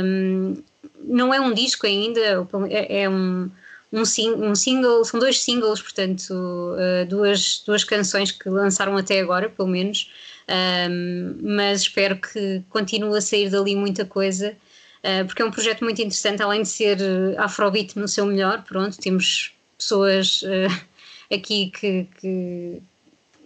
Um, 0.04 0.56
não 1.04 1.34
é 1.34 1.40
um 1.40 1.54
disco 1.54 1.86
ainda, 1.86 2.48
é, 2.70 3.04
é 3.04 3.10
um, 3.10 3.52
um, 3.92 4.06
sing, 4.06 4.34
um, 4.34 4.56
single, 4.56 5.04
são 5.06 5.20
dois 5.20 5.42
singles, 5.44 5.82
portanto, 5.82 6.32
uh, 6.32 7.06
duas, 7.08 7.62
duas 7.66 7.84
canções 7.84 8.32
que 8.32 8.50
lançaram 8.50 8.98
até 8.98 9.20
agora, 9.20 9.50
pelo 9.50 9.68
menos 9.68 10.10
um, 10.50 11.38
mas 11.42 11.82
espero 11.82 12.18
que 12.18 12.64
continue 12.70 13.18
a 13.18 13.22
sair 13.22 13.50
dali 13.50 13.76
muita 13.76 14.04
coisa, 14.06 14.56
uh, 15.04 15.26
porque 15.26 15.42
é 15.42 15.46
um 15.46 15.52
projeto 15.52 15.84
muito 15.84 16.00
interessante, 16.02 16.42
além 16.42 16.64
de 16.64 16.68
ser 16.68 16.98
afrobeat 17.38 17.98
no 17.98 18.08
seu 18.08 18.26
melhor, 18.26 18.64
pronto, 18.64 18.98
temos 18.98 19.54
pessoas 19.78 20.42
uh, 20.42 20.86
aqui 21.34 21.72
que, 21.72 22.08
que, 22.20 22.82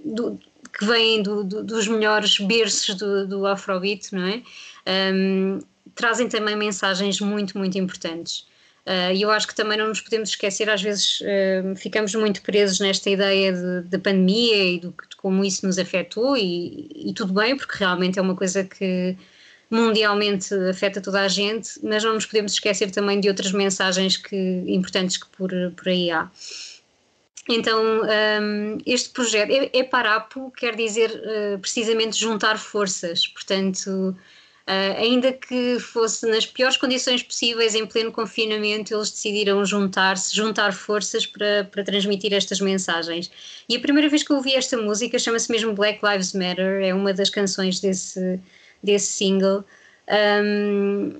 do, 0.03 0.39
que 0.77 0.85
vêm 0.85 1.21
do, 1.21 1.43
do, 1.43 1.63
dos 1.63 1.87
melhores 1.87 2.39
berços 2.39 2.95
do, 2.95 3.27
do 3.27 3.45
afrobeat, 3.45 4.13
não 4.13 4.25
é? 4.25 4.41
Um, 5.13 5.59
trazem 5.95 6.27
também 6.27 6.55
mensagens 6.55 7.19
muito, 7.19 7.57
muito 7.57 7.77
importantes. 7.77 8.45
Uh, 8.85 9.13
e 9.13 9.21
eu 9.21 9.31
acho 9.31 9.47
que 9.47 9.55
também 9.55 9.77
não 9.77 9.87
nos 9.87 10.01
podemos 10.01 10.29
esquecer, 10.29 10.69
às 10.69 10.81
vezes 10.81 11.21
uh, 11.21 11.73
ficamos 11.77 12.13
muito 12.15 12.41
presos 12.41 12.81
nesta 12.81 13.09
ideia 13.09 13.53
de, 13.53 13.97
pandemia 13.97 14.73
e 14.73 14.79
do, 14.79 14.89
de 15.09 15.15
como 15.15 15.43
isso 15.45 15.65
nos 15.65 15.79
afetou, 15.79 16.35
e, 16.35 16.89
e, 16.93 17.13
tudo 17.13 17.33
bem, 17.33 17.55
porque 17.55 17.77
realmente 17.77 18.19
é 18.19 18.21
uma 18.21 18.35
coisa 18.35 18.63
que 18.65 19.17
mundialmente 19.71 20.53
afeta 20.69 20.99
toda 20.99 21.21
a 21.21 21.29
gente, 21.29 21.79
mas 21.81 22.03
não 22.03 22.13
nos 22.13 22.25
podemos 22.25 22.51
esquecer 22.53 22.91
também 22.91 23.21
de 23.21 23.29
outras 23.29 23.53
mensagens 23.53 24.17
que, 24.17 24.35
importantes 24.67 25.15
que 25.15 25.27
por, 25.27 25.49
por 25.77 25.87
aí 25.87 26.11
há. 26.11 26.29
Então, 27.49 27.81
um, 27.81 28.77
este 28.85 29.09
projeto, 29.09 29.49
é, 29.49 29.69
é 29.79 29.83
Parapo, 29.83 30.51
quer 30.51 30.75
dizer 30.75 31.09
uh, 31.09 31.59
precisamente 31.59 32.17
juntar 32.17 32.57
forças, 32.57 33.27
portanto 33.27 34.15
Uh, 34.65 34.95
ainda 34.97 35.33
que 35.33 35.77
fosse 35.77 36.25
nas 36.25 36.45
piores 36.45 36.77
condições 36.77 37.21
possíveis, 37.21 37.75
em 37.75 37.85
pleno 37.85 38.13
confinamento, 38.13 38.93
eles 38.93 39.11
decidiram 39.11 39.65
juntar-se, 39.65 40.33
juntar 40.33 40.71
forças 40.71 41.25
para, 41.25 41.65
para 41.69 41.83
transmitir 41.83 42.33
estas 42.33 42.61
mensagens. 42.61 43.29
E 43.67 43.75
a 43.75 43.79
primeira 43.81 44.07
vez 44.07 44.23
que 44.23 44.31
eu 44.31 44.37
ouvi 44.37 44.55
esta 44.55 44.77
música 44.77 45.19
chama-se 45.19 45.51
mesmo 45.51 45.73
Black 45.73 45.99
Lives 46.01 46.31
Matter, 46.31 46.81
é 46.81 46.93
uma 46.93 47.13
das 47.13 47.29
canções 47.29 47.81
desse, 47.81 48.39
desse 48.81 49.07
single. 49.07 49.65
Um, 50.09 51.19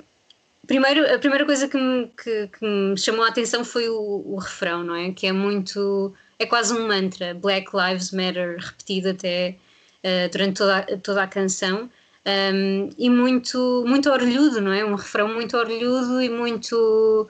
primeiro, 0.65 1.13
a 1.13 1.19
primeira 1.19 1.45
coisa 1.45 1.67
que 1.67 1.77
me, 1.77 2.07
que, 2.07 2.47
que 2.47 2.65
me 2.65 2.97
chamou 2.97 3.25
a 3.25 3.27
atenção 3.27 3.65
foi 3.65 3.89
o, 3.89 4.23
o 4.25 4.37
refrão, 4.37 4.85
não 4.85 4.95
é? 4.95 5.11
Que 5.11 5.27
é 5.27 5.33
muito 5.33 6.13
é 6.39 6.45
quase 6.45 6.73
um 6.73 6.87
mantra, 6.87 7.33
Black 7.33 7.71
Lives 7.75 8.11
Matter, 8.11 8.57
repetido 8.57 9.09
até 9.09 9.57
uh, 10.03 10.31
durante 10.31 10.57
toda, 10.57 10.83
toda 11.03 11.23
a 11.23 11.27
canção. 11.27 11.89
Um, 12.25 12.89
e 12.97 13.09
muito, 13.09 13.83
muito 13.85 14.09
orelhudo, 14.09 14.61
não 14.61 14.71
é? 14.71 14.85
Um 14.85 14.95
refrão 14.95 15.27
muito 15.27 15.57
orelhudo 15.57 16.21
e 16.21 16.29
muito. 16.29 17.29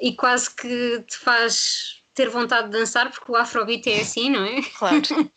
e 0.00 0.12
quase 0.14 0.50
que 0.54 1.00
te 1.06 1.16
faz 1.16 2.02
ter 2.14 2.28
vontade 2.28 2.68
de 2.68 2.78
dançar, 2.78 3.10
porque 3.10 3.30
o 3.30 3.36
Afrobeat 3.36 3.88
é 3.88 4.00
assim, 4.00 4.30
não 4.30 4.44
é? 4.44 4.60
Claro. 4.76 4.98
Uh, 4.98 5.28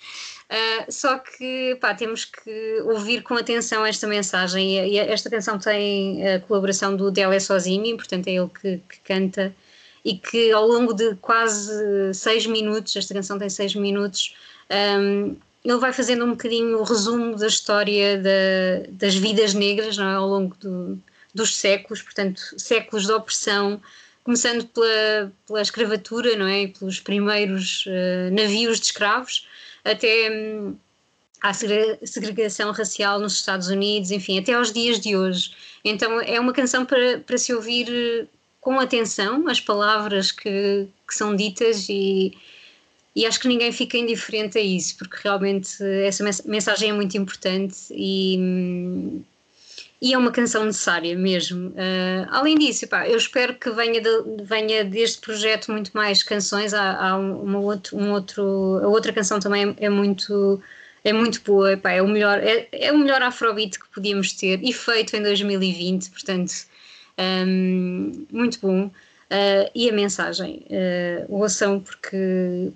só 0.91 1.20
que 1.20 1.78
pá, 1.80 1.94
temos 1.94 2.26
que 2.26 2.82
ouvir 2.82 3.22
com 3.22 3.36
atenção 3.36 3.86
esta 3.86 4.08
mensagem 4.08 4.78
e, 4.78 4.94
e 4.94 4.98
esta 4.98 5.30
canção 5.30 5.58
tem 5.58 6.28
a 6.28 6.39
colaboração 6.41 6.96
do 6.96 7.12
Dele 7.12 7.39
Sozimi, 7.39 7.96
portanto 7.96 8.28
é 8.28 8.32
ele 8.32 8.50
que, 8.50 8.82
que, 8.89 9.00
canta 9.04 9.56
e 10.04 10.18
que 10.18 10.52
ao 10.52 10.68
longo 10.68 10.94
de 10.94 11.15
quase 11.15 12.13
seis 12.13 12.46
minutos, 12.46 12.96
esta 12.96 13.13
canção 13.13 13.39
tem 13.39 13.50
seis 13.50 13.74
minutos, 13.74 14.36
um, 15.00 15.36
ele 15.65 15.80
vai 15.80 15.91
fazendo 15.91 16.23
um 16.23 16.32
bocadinho 16.32 16.80
o 16.80 16.84
resumo 16.84 17.36
da 17.36 17.47
história 17.47 18.21
da, 18.21 18.88
das 18.91 19.15
vidas 19.15 19.54
negras 19.54 19.97
não 19.97 20.08
é? 20.08 20.13
ao 20.13 20.28
longo 20.28 20.56
do, 20.58 21.01
dos 21.34 21.56
séculos, 21.56 22.04
portanto 22.04 22.39
séculos 22.58 23.08
de 23.08 23.12
opressão, 23.12 23.82
começando 24.23 24.65
pela, 24.67 25.32
pela 25.47 25.62
escravatura 25.62 26.36
não 26.36 26.45
é? 26.45 26.63
e 26.63 26.67
pelos 26.67 26.99
primeiros 26.99 27.86
uh, 27.88 28.32
navios 28.32 28.80
de 28.80 28.86
escravos, 28.86 29.47
até 29.84 30.30
hum, 30.32 30.75
à 31.41 31.51
segregação 31.54 32.71
racial 32.71 33.19
nos 33.19 33.34
Estados 33.34 33.67
Unidos, 33.67 34.12
enfim, 34.12 34.39
até 34.39 34.54
aos 34.54 34.71
dias 34.71 34.99
de 34.99 35.15
hoje. 35.17 35.51
Então 35.84 36.21
é 36.21 36.39
uma 36.39 36.54
canção 36.54 36.86
para, 36.86 37.19
para 37.19 37.38
se 37.38 37.54
ouvir 37.54 37.88
eh, 37.89 38.25
com 38.60 38.80
atenção 38.80 39.47
as 39.47 39.60
palavras 39.60 40.32
que, 40.32 40.88
que 41.08 41.13
são 41.13 41.36
ditas 41.36 41.88
e, 41.88 42.36
e 43.15 43.25
acho 43.25 43.39
que 43.39 43.47
ninguém 43.47 43.71
fica 43.71 43.97
indiferente 43.97 44.58
a 44.58 44.62
isso, 44.62 44.97
porque 44.97 45.17
realmente 45.23 45.82
essa 46.06 46.23
mensagem 46.45 46.89
é 46.89 46.93
muito 46.93 47.17
importante 47.17 47.78
e, 47.91 49.21
e 50.01 50.13
é 50.13 50.17
uma 50.17 50.32
canção 50.32 50.65
necessária 50.65 51.17
mesmo. 51.17 51.69
Uh, 51.69 52.28
além 52.30 52.58
disso, 52.58 52.86
pá, 52.88 53.08
eu 53.08 53.17
espero 53.17 53.56
que 53.56 53.69
venha, 53.71 54.01
de, 54.01 54.43
venha 54.43 54.84
deste 54.84 55.21
projeto 55.21 55.71
muito 55.71 55.91
mais 55.93 56.23
canções. 56.23 56.73
Há, 56.73 57.10
há 57.10 57.17
uma 57.17 57.60
outro, 57.60 57.97
um 57.97 58.12
outro, 58.12 58.82
a 58.84 58.88
outra 58.88 59.13
canção 59.13 59.39
também 59.39 59.75
é, 59.80 59.86
é 59.86 59.89
muito 59.89 60.62
é 61.04 61.13
muito 61.13 61.39
boa, 61.43 61.78
pá, 61.78 61.91
é 61.91 62.01
o 62.01 62.08
melhor 62.08 62.39
é, 62.39 62.67
é 62.71 62.91
o 62.91 62.97
melhor 62.97 63.21
Afrobeat 63.21 63.80
que 63.80 63.88
podíamos 63.89 64.34
ter 64.34 64.60
e 64.63 64.73
feito 64.73 65.15
em 65.15 65.21
2020, 65.21 66.10
portanto 66.10 66.51
um, 67.17 68.25
muito 68.32 68.60
bom. 68.60 68.88
Uh, 68.88 69.69
e 69.73 69.89
a 69.89 69.93
mensagem, 69.93 70.65
uh, 70.69 71.25
ouçam 71.30 71.80
porque 71.80 72.71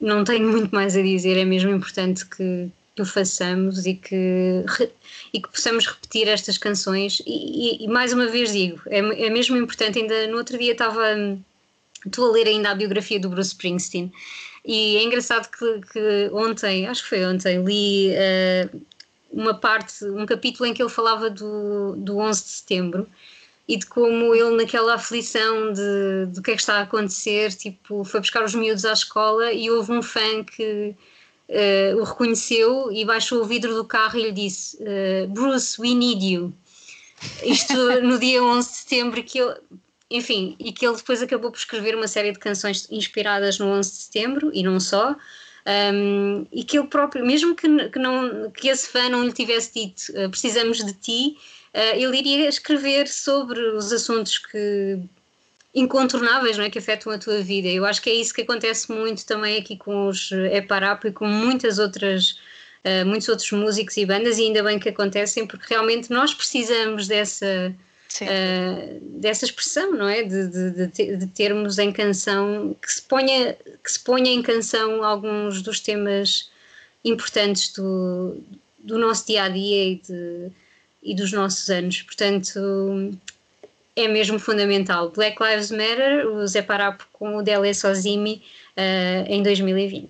não 0.00 0.24
tenho 0.24 0.48
muito 0.48 0.74
mais 0.74 0.96
a 0.96 1.02
dizer, 1.02 1.36
é 1.36 1.44
mesmo 1.44 1.70
importante 1.70 2.24
que, 2.26 2.68
que 2.94 3.02
o 3.02 3.06
façamos 3.06 3.86
e 3.86 3.94
que, 3.94 4.64
e 5.32 5.40
que 5.40 5.48
possamos 5.48 5.86
repetir 5.86 6.28
estas 6.28 6.58
canções. 6.58 7.20
E, 7.26 7.82
e, 7.82 7.84
e 7.84 7.88
mais 7.88 8.12
uma 8.12 8.26
vez 8.26 8.52
digo, 8.52 8.80
é, 8.86 8.98
é, 8.98 9.30
mesmo 9.30 9.56
importante. 9.56 9.98
Ainda 9.98 10.26
no 10.28 10.36
outro 10.36 10.58
dia 10.58 10.72
estava. 10.72 11.02
Estou 12.06 12.30
a 12.30 12.32
ler 12.32 12.46
ainda 12.46 12.70
a 12.70 12.74
biografia 12.76 13.18
do 13.18 13.28
Bruce 13.28 13.50
Springsteen 13.50 14.12
e 14.68 14.98
é 14.98 15.02
engraçado 15.02 15.48
que, 15.48 15.80
que 15.92 16.30
ontem, 16.32 16.86
acho 16.86 17.02
que 17.02 17.08
foi 17.08 17.24
ontem, 17.24 17.64
li 17.64 18.10
uh, 18.10 18.80
uma 19.32 19.54
parte, 19.54 20.04
um 20.04 20.26
capítulo 20.26 20.68
em 20.68 20.74
que 20.74 20.82
ele 20.82 20.90
falava 20.90 21.30
do, 21.30 21.96
do 21.96 22.18
11 22.18 22.42
de 22.42 22.48
setembro 22.50 23.08
e 23.68 23.76
de 23.76 23.84
como 23.84 24.34
ele 24.34 24.56
naquela 24.56 24.94
aflição 24.94 25.72
de, 25.74 26.32
de 26.32 26.40
o 26.40 26.42
que 26.42 26.52
é 26.52 26.54
que 26.54 26.60
está 26.60 26.78
a 26.78 26.82
acontecer, 26.82 27.52
tipo, 27.52 28.02
foi 28.02 28.20
buscar 28.20 28.42
os 28.42 28.54
miúdos 28.54 28.86
à 28.86 28.94
escola 28.94 29.52
e 29.52 29.70
houve 29.70 29.92
um 29.92 30.00
fã 30.00 30.42
que 30.42 30.96
uh, 31.50 32.00
o 32.00 32.02
reconheceu 32.02 32.90
e 32.90 33.04
baixou 33.04 33.42
o 33.42 33.44
vidro 33.44 33.74
do 33.74 33.84
carro 33.84 34.18
e 34.18 34.22
lhe 34.22 34.32
disse: 34.32 34.78
uh, 34.82 35.28
Bruce, 35.28 35.78
we 35.78 35.94
need 35.94 36.24
you. 36.24 36.52
Isto 37.42 37.74
no 38.00 38.18
dia 38.18 38.42
11 38.42 38.68
de 38.68 38.74
setembro, 38.74 39.22
que 39.22 39.38
ele, 39.38 39.54
enfim, 40.10 40.56
e 40.58 40.72
que 40.72 40.86
ele 40.86 40.96
depois 40.96 41.20
acabou 41.20 41.50
por 41.50 41.58
escrever 41.58 41.94
uma 41.94 42.08
série 42.08 42.32
de 42.32 42.38
canções 42.38 42.88
inspiradas 42.90 43.58
no 43.58 43.66
11 43.66 43.90
de 43.90 43.96
setembro 43.96 44.50
e 44.54 44.62
não 44.62 44.80
só. 44.80 45.14
Um, 45.92 46.46
e 46.50 46.64
que 46.64 46.78
ele 46.78 46.86
próprio, 46.86 47.26
mesmo 47.26 47.54
que, 47.54 47.90
que, 47.90 47.98
não, 47.98 48.50
que 48.50 48.68
esse 48.68 48.88
fã 48.88 49.10
não 49.10 49.22
lhe 49.22 49.34
tivesse 49.34 49.74
dito 49.74 50.00
uh, 50.12 50.30
precisamos 50.30 50.78
de 50.78 50.94
ti, 50.94 51.36
ele 51.74 52.18
iria 52.18 52.48
escrever 52.48 53.08
sobre 53.08 53.60
os 53.60 53.92
assuntos 53.92 54.38
que 54.38 55.00
incontornáveis 55.74 56.56
não 56.56 56.64
é, 56.64 56.70
que 56.70 56.78
afetam 56.78 57.12
a 57.12 57.18
tua 57.18 57.40
vida. 57.40 57.68
Eu 57.68 57.84
acho 57.84 58.02
que 58.02 58.10
é 58.10 58.14
isso 58.14 58.34
que 58.34 58.42
acontece 58.42 58.90
muito 58.90 59.24
também 59.26 59.58
aqui 59.58 59.76
com 59.76 60.08
os 60.08 60.32
Eparapo 60.32 61.08
e 61.08 61.12
com 61.12 61.26
muitas 61.26 61.78
outras, 61.78 62.38
uh, 62.84 63.06
muitos 63.06 63.28
outros 63.28 63.50
músicos 63.52 63.96
e 63.96 64.06
bandas, 64.06 64.38
e 64.38 64.42
ainda 64.42 64.62
bem 64.62 64.78
que 64.78 64.88
acontecem, 64.88 65.46
porque 65.46 65.66
realmente 65.68 66.10
nós 66.10 66.34
precisamos 66.34 67.06
dessa, 67.06 67.74
uh, 68.22 69.00
dessa 69.20 69.44
expressão, 69.44 69.92
não 69.92 70.08
é? 70.08 70.22
De, 70.22 70.48
de, 70.48 70.86
de, 70.86 71.16
de, 71.16 71.26
termos 71.28 71.78
em 71.78 71.92
canção, 71.92 72.74
que 72.80 72.90
se, 72.90 73.02
ponha, 73.02 73.54
que 73.54 73.92
se 73.92 74.00
ponha 74.00 74.30
em 74.30 74.42
canção 74.42 75.04
alguns 75.04 75.62
dos 75.62 75.80
temas 75.80 76.50
importantes 77.04 77.72
do, 77.72 78.38
do 78.78 78.98
nosso 78.98 79.26
dia 79.26 79.44
a 79.44 79.48
dia 79.48 79.92
e, 79.92 80.02
e 81.08 81.14
dos 81.14 81.32
nossos 81.32 81.70
anos. 81.70 82.02
Portanto 82.02 82.60
é 83.96 84.06
mesmo 84.06 84.38
fundamental. 84.38 85.10
Black 85.10 85.42
Lives 85.42 85.70
Matter, 85.70 86.26
o 86.28 86.46
Zé 86.46 86.62
Parapo 86.62 87.04
com 87.12 87.36
o 87.36 87.42
Dele 87.42 87.74
Sozimi 87.74 88.42
uh, 88.76 89.24
em 89.26 89.42
2020. 89.42 90.08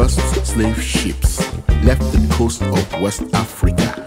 first 0.00 0.46
slave 0.46 0.82
ships 0.82 1.40
left 1.84 2.00
the 2.12 2.26
coast 2.32 2.62
of 2.62 3.00
West 3.02 3.22
Africa 3.34 4.02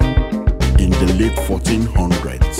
in 0.79 0.89
the 0.89 1.13
late 1.19 1.38
1400s. 1.45 2.60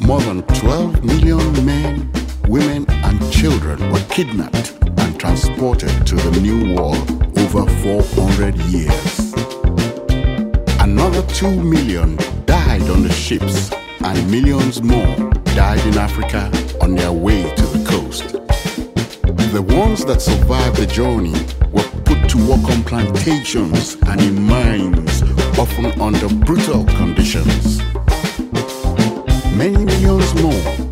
More 0.00 0.22
than 0.22 0.40
12 0.42 1.04
million 1.04 1.66
men, 1.66 2.10
women, 2.48 2.86
and 3.04 3.30
children 3.30 3.78
were 3.92 4.02
kidnapped 4.08 4.72
and 5.00 5.20
transported 5.20 6.06
to 6.06 6.14
the 6.14 6.40
New 6.40 6.74
World 6.74 7.10
over 7.38 7.66
400 7.82 8.56
years. 8.72 9.34
Another 10.80 11.22
2 11.34 11.62
million 11.62 12.16
died 12.46 12.88
on 12.88 13.02
the 13.02 13.12
ships, 13.12 13.70
and 14.02 14.30
millions 14.30 14.80
more 14.80 15.30
died 15.54 15.84
in 15.86 15.98
Africa 15.98 16.50
on 16.80 16.94
their 16.94 17.12
way 17.12 17.42
to 17.54 17.66
the 17.66 17.84
coast. 17.86 18.39
The 19.52 19.62
ones 19.62 20.04
that 20.04 20.22
survived 20.22 20.76
the 20.76 20.86
journey 20.86 21.34
were 21.72 21.82
put 22.04 22.30
to 22.30 22.38
work 22.46 22.70
on 22.70 22.84
plantations 22.84 23.96
and 24.06 24.20
in 24.20 24.40
mines, 24.40 25.22
often 25.58 25.86
under 26.00 26.28
brutal 26.28 26.84
conditions. 26.84 27.80
Many 29.56 29.84
millions 29.84 30.32
more 30.40 30.89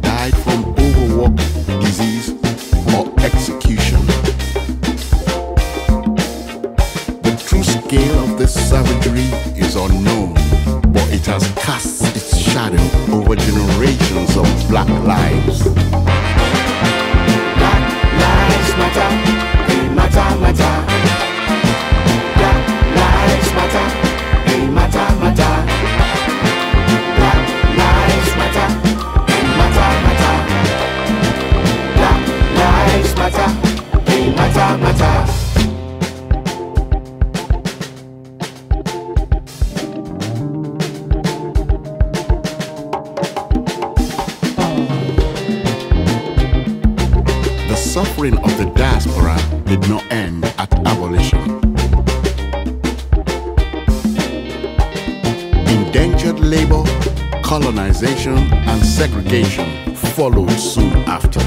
suffering 48.18 48.38
of 48.38 48.58
the 48.58 48.64
diaspora 48.74 49.38
did 49.64 49.80
not 49.88 50.02
end 50.10 50.44
at 50.58 50.72
abolition. 50.86 51.38
Indentured 55.68 56.40
labor, 56.40 56.82
colonization, 57.44 58.36
and 58.36 58.84
segregation 58.84 59.94
followed 59.94 60.50
soon 60.58 60.92
after. 61.06 61.40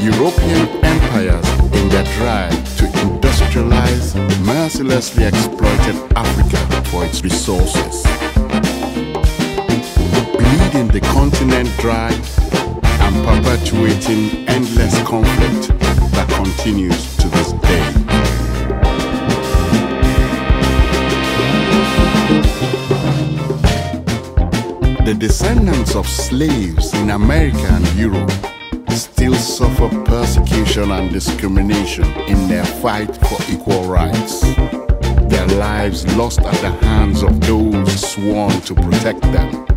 European 0.00 0.66
empires, 0.82 1.46
in 1.78 1.88
their 1.90 2.04
drive 2.16 2.76
to 2.78 2.84
industrialize, 3.04 4.14
mercilessly 4.46 5.24
exploited 5.24 5.96
Africa 6.16 6.60
for 6.88 7.04
its 7.04 7.22
resources. 7.22 8.04
Bleeding 10.32 10.88
the 10.88 11.00
continent 11.12 11.68
dry 11.78 12.10
and 13.04 13.16
perpetuating 13.24 14.48
endless 14.48 15.00
conflict 15.02 15.78
that 16.12 16.28
continues 16.30 17.16
to 17.16 17.28
this 17.28 17.52
day. 17.52 18.04
The 25.04 25.14
descendants 25.14 25.94
of 25.94 26.08
slaves 26.08 26.94
in 26.94 27.10
America 27.10 27.68
and 27.70 27.86
Europe 27.94 28.32
still 28.90 29.34
suffer 29.34 29.88
persecution 30.04 30.90
and 30.90 31.12
discrimination 31.12 32.06
in 32.26 32.48
their 32.48 32.64
fight 32.64 33.14
for 33.26 33.38
equal 33.52 33.84
rights. 33.84 34.40
Their 35.28 35.46
lives 35.58 36.06
lost 36.16 36.40
at 36.40 36.54
the 36.62 36.70
hands 36.86 37.22
of 37.22 37.38
those 37.42 38.12
sworn 38.12 38.60
to 38.62 38.74
protect 38.74 39.20
them. 39.20 39.73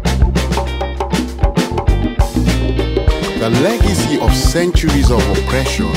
The 3.47 3.61
legacy 3.61 4.19
of 4.19 4.35
centuries 4.35 5.09
of 5.09 5.21
oppression 5.29 5.87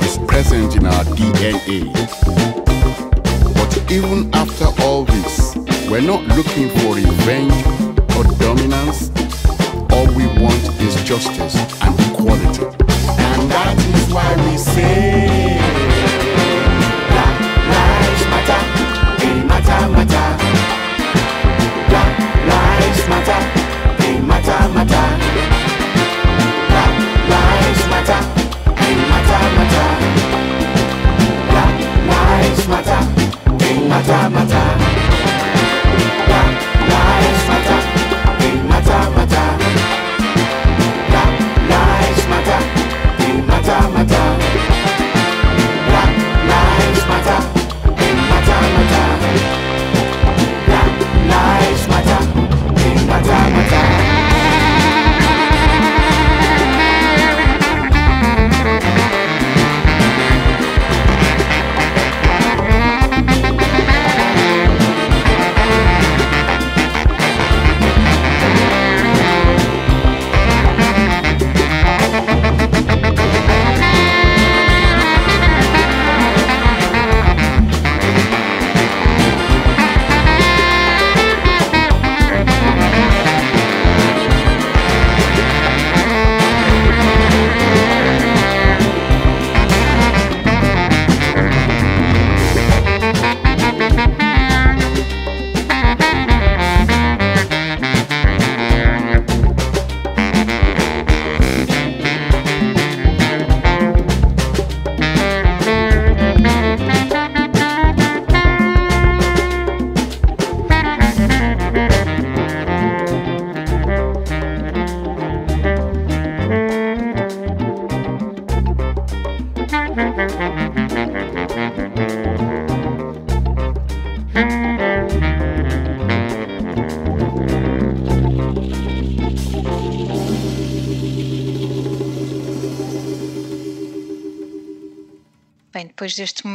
is 0.00 0.16
present 0.28 0.76
in 0.76 0.86
our 0.86 1.02
DNA. 1.16 1.92
But 3.52 3.90
even 3.90 4.32
after 4.32 4.66
all 4.80 5.06
this, 5.06 5.56
we're 5.90 6.02
not 6.02 6.22
looking 6.36 6.68
for 6.68 6.94
revenge 6.94 7.52
or 8.14 8.22
dominance. 8.38 9.10
All 9.90 10.06
we 10.14 10.28
want 10.40 10.62
is 10.80 10.94
justice 11.02 11.56
and 11.82 11.98
equality. 12.12 12.66
And 13.18 13.50
that 13.50 13.76
is 13.92 14.14
why 14.14 14.48
we 14.48 14.56
say 14.56 15.49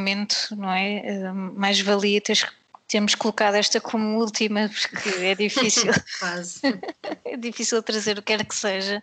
momento, 0.06 0.36
não 0.56 0.72
é? 0.72 0.98
Eh, 0.98 1.32
Mais 1.34 1.80
valia 1.82 2.22
teres, 2.22 2.46
termos 2.88 3.16
colocado 3.16 3.56
esta 3.56 3.82
como 3.82 4.20
última, 4.20 4.70
porque 4.70 5.10
é 5.26 5.34
difícil, 5.36 5.92
Quase. 6.20 6.62
é 7.26 7.36
difícil 7.38 7.82
trazer 7.82 8.18
o 8.18 8.22
que 8.22 8.36
quer 8.38 8.46
que 8.46 8.56
seja 8.56 9.02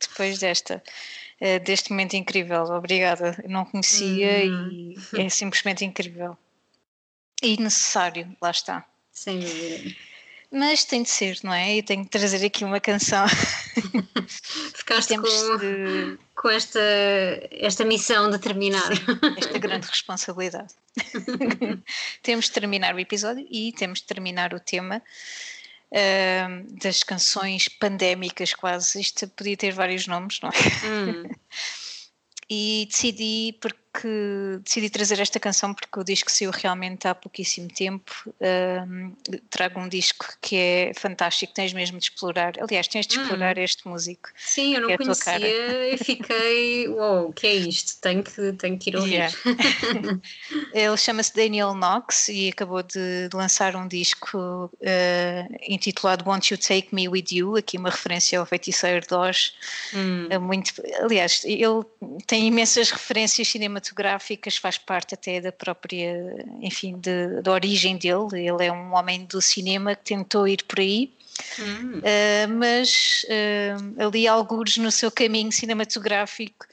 depois 0.00 0.38
desta, 0.38 0.82
eh, 1.40 1.58
deste 1.58 1.90
momento 1.90 2.14
incrível. 2.14 2.62
Obrigada, 2.64 3.36
não 3.48 3.64
conhecia 3.64 4.44
Uhum. 4.46 4.94
e 5.14 5.20
é 5.20 5.28
simplesmente 5.28 5.84
incrível. 5.84 6.36
E 7.42 7.56
necessário, 7.60 8.36
lá 8.40 8.50
está. 8.50 8.84
Sem 9.12 9.40
dúvida. 9.40 9.96
Mas 10.50 10.84
tem 10.84 11.02
de 11.02 11.10
ser, 11.10 11.38
não 11.42 11.52
é? 11.52 11.76
E 11.76 11.82
tenho 11.82 12.04
de 12.04 12.08
trazer 12.10 12.44
aqui 12.44 12.64
uma 12.64 12.80
canção. 12.80 13.26
Ficaste 14.74 15.14
com, 15.16 15.56
de, 15.58 16.18
com 16.34 16.48
esta, 16.48 16.80
esta 17.50 17.84
missão 17.84 18.30
de 18.30 18.38
terminar. 18.38 18.90
esta 19.36 19.58
grande 19.58 19.86
responsabilidade. 19.88 20.72
temos 22.22 22.46
de 22.46 22.52
terminar 22.52 22.94
o 22.94 22.98
episódio 22.98 23.46
e 23.50 23.72
temos 23.72 24.00
de 24.00 24.06
terminar 24.06 24.54
o 24.54 24.60
tema 24.60 25.02
ahm, 25.92 26.64
das 26.80 27.02
canções 27.02 27.68
pandémicas, 27.68 28.54
quase. 28.54 29.00
Isto 29.00 29.28
podia 29.28 29.56
ter 29.56 29.72
vários 29.72 30.06
nomes, 30.06 30.40
não 30.40 30.48
é? 30.48 30.86
Hum, 30.86 31.30
E 32.50 32.86
decidi 32.90 33.54
porque 33.60 33.78
decidi 34.62 34.90
trazer 34.90 35.18
esta 35.20 35.40
canção 35.40 35.72
porque 35.74 35.98
o 35.98 36.04
disco 36.04 36.30
saiu 36.30 36.50
realmente 36.50 37.08
há 37.08 37.14
pouquíssimo 37.14 37.68
tempo. 37.68 38.12
Ahm, 38.40 39.12
trago 39.50 39.80
um 39.80 39.88
disco 39.88 40.26
que 40.40 40.56
é 40.56 40.92
fantástico, 40.94 41.52
tens 41.54 41.72
mesmo 41.72 41.98
de 41.98 42.04
explorar. 42.04 42.52
Aliás, 42.60 42.86
tens 42.86 43.06
de 43.06 43.18
Hum. 43.18 43.22
explorar 43.22 43.58
este 43.58 43.88
músico. 43.88 44.28
Sim, 44.36 44.74
eu 44.74 44.82
não 44.82 44.90
É 44.90 44.96
conhecia 44.96 45.94
e 45.94 45.96
fiquei. 45.98 46.88
Uou, 46.88 47.28
o 47.28 47.32
que 47.32 47.46
é 47.46 47.54
isto? 47.54 48.00
Tenho 48.00 48.22
que, 48.22 48.52
tenho 48.52 48.78
que 48.78 48.90
ir 48.90 48.96
ouvir. 48.96 49.12
Yeah. 49.14 49.34
Ele 50.72 50.96
chama-se 50.96 51.34
Daniel 51.34 51.74
Knox 51.74 52.28
e 52.28 52.48
acabou 52.48 52.82
de, 52.82 53.28
de 53.28 53.36
lançar 53.36 53.74
um 53.76 53.86
disco 53.88 54.70
eh, 54.80 55.46
intitulado 55.68 56.28
Won't 56.28 56.52
You 56.52 56.58
Take 56.58 56.88
Me 56.92 57.08
With 57.08 57.26
You, 57.32 57.56
aqui 57.56 57.76
uma 57.76 57.90
referência 57.90 58.38
ao 58.38 58.46
feiticeiro 58.46 59.06
de 59.06 59.14
Oz. 59.14 59.54
Hum, 59.94 60.26
É 60.30 60.38
muito, 60.38 60.72
aliás, 61.02 61.42
ele 61.44 61.84
tem 62.26 62.46
imensas 62.46 62.90
referências 62.90 63.48
cinematográficas, 63.48 63.87
faz 64.58 64.78
parte 64.78 65.14
até 65.14 65.40
da 65.40 65.52
própria, 65.52 66.44
enfim, 66.60 66.98
de- 66.98 67.40
da 67.42 67.52
origem 67.52 67.96
dele. 67.96 68.46
Ele 68.46 68.66
é 68.66 68.72
um 68.72 68.94
homem 68.94 69.24
do 69.24 69.40
cinema 69.40 69.94
que 69.94 70.04
tentou 70.04 70.46
ir 70.48 70.62
por 70.64 70.80
aí. 70.80 71.12
hum, 71.58 71.98
Uh, 71.98 72.48
mas 72.58 73.24
uh, 73.28 74.06
ali 74.06 74.28
alguns 74.28 74.76
no 74.76 74.90
seu 74.90 75.10
caminho 75.10 75.50
cinematográfico, 75.50 76.66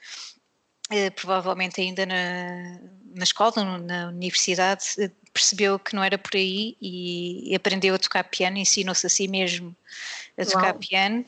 uh, 0.92 1.10
provavelmente 1.14 1.80
ainda 1.80 2.06
na, 2.06 2.78
na 3.14 3.24
escola, 3.24 3.78
na 3.78 4.08
universidade, 4.08 4.84
percebeu 5.32 5.78
que 5.78 5.94
não 5.94 6.02
era 6.02 6.16
por 6.16 6.34
aí 6.34 6.76
e, 6.80 7.52
e 7.52 7.54
aprendeu 7.54 7.94
a 7.94 7.98
tocar 7.98 8.24
piano, 8.24 8.56
ensinou-se 8.56 9.06
a 9.06 9.10
si 9.10 9.28
mesmo 9.28 9.76
a 10.38 10.44
tocar 10.44 10.72
Uau. 10.72 10.78
piano, 10.80 11.24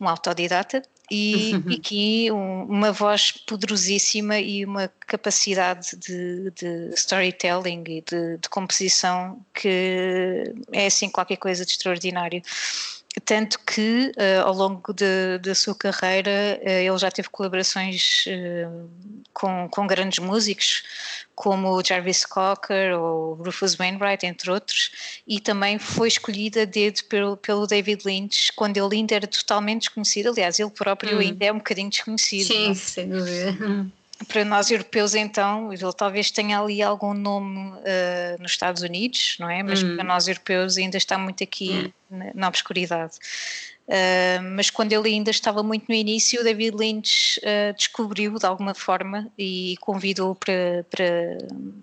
um 0.00 0.08
autodidata. 0.08 0.82
E, 1.10 1.52
e 1.66 1.74
aqui 1.74 2.32
um, 2.32 2.64
uma 2.64 2.92
voz 2.92 3.32
poderosíssima 3.32 4.38
e 4.38 4.64
uma 4.64 4.88
capacidade 5.06 5.96
de, 5.96 6.50
de 6.52 6.94
storytelling 6.94 7.82
e 7.88 8.00
de, 8.02 8.38
de, 8.38 8.48
composição 8.48 9.44
que 9.52 10.44
é 10.72 10.86
assim 10.86 11.10
qualquer 11.10 11.36
coisa 11.36 11.66
de 11.66 11.72
extraordinário. 11.72 12.40
Tanto 13.24 13.58
que 13.66 14.12
uh, 14.16 14.46
ao 14.46 14.54
longo 14.54 14.94
da 15.42 15.54
sua 15.54 15.74
carreira 15.74 16.60
uh, 16.62 16.68
ele 16.68 16.98
já 16.98 17.10
teve 17.10 17.28
colaborações 17.28 18.24
uh, 18.26 18.88
com, 19.32 19.68
com 19.68 19.86
grandes 19.86 20.20
músicos, 20.20 20.84
como 21.34 21.82
Jarvis 21.84 22.24
Cocker 22.24 22.96
ou 22.96 23.34
Rufus 23.34 23.74
Wainwright, 23.74 24.24
entre 24.24 24.50
outros, 24.50 24.92
e 25.26 25.40
também 25.40 25.76
foi 25.78 26.06
escolhida 26.06 26.62
a 26.62 26.64
dedo 26.64 27.02
pelo, 27.04 27.36
pelo 27.36 27.66
David 27.66 28.02
Lynch 28.04 28.52
quando 28.54 28.76
ele 28.76 28.96
ainda 28.96 29.16
era 29.16 29.26
totalmente 29.26 29.82
desconhecido. 29.82 30.28
Aliás, 30.28 30.60
ele 30.60 30.70
próprio 30.70 31.16
hum. 31.16 31.20
ainda 31.20 31.46
é 31.46 31.52
um 31.52 31.58
bocadinho 31.58 31.90
desconhecido. 31.90 32.46
Sim, 32.46 32.68
não? 32.68 32.74
sem 32.74 33.08
dúvida 33.08 33.90
para 34.28 34.44
nós 34.44 34.70
europeus, 34.70 35.14
então, 35.14 35.72
ele 35.72 35.82
talvez 35.96 36.30
tenha 36.30 36.60
ali 36.60 36.82
algum 36.82 37.14
nome 37.14 37.70
uh, 37.70 38.40
nos 38.40 38.52
Estados 38.52 38.82
Unidos, 38.82 39.36
não 39.38 39.48
é? 39.48 39.62
Mas 39.62 39.82
hum. 39.82 39.94
para 39.94 40.04
nós 40.04 40.28
europeus 40.28 40.76
ainda 40.76 40.96
está 40.96 41.16
muito 41.16 41.42
aqui 41.42 41.92
hum. 42.10 42.18
na, 42.18 42.30
na 42.34 42.48
obscuridade. 42.48 43.14
Uh, 43.88 44.42
mas 44.54 44.70
quando 44.70 44.92
ele 44.92 45.08
ainda 45.08 45.30
estava 45.30 45.62
muito 45.62 45.86
no 45.88 45.94
início, 45.94 46.40
o 46.40 46.44
David 46.44 46.76
Lynch 46.76 47.40
uh, 47.40 47.74
descobriu 47.74 48.38
de 48.38 48.46
alguma 48.46 48.74
forma 48.74 49.28
e 49.36 49.76
convidou 49.80 50.34
para, 50.34 50.86
para 50.88 51.38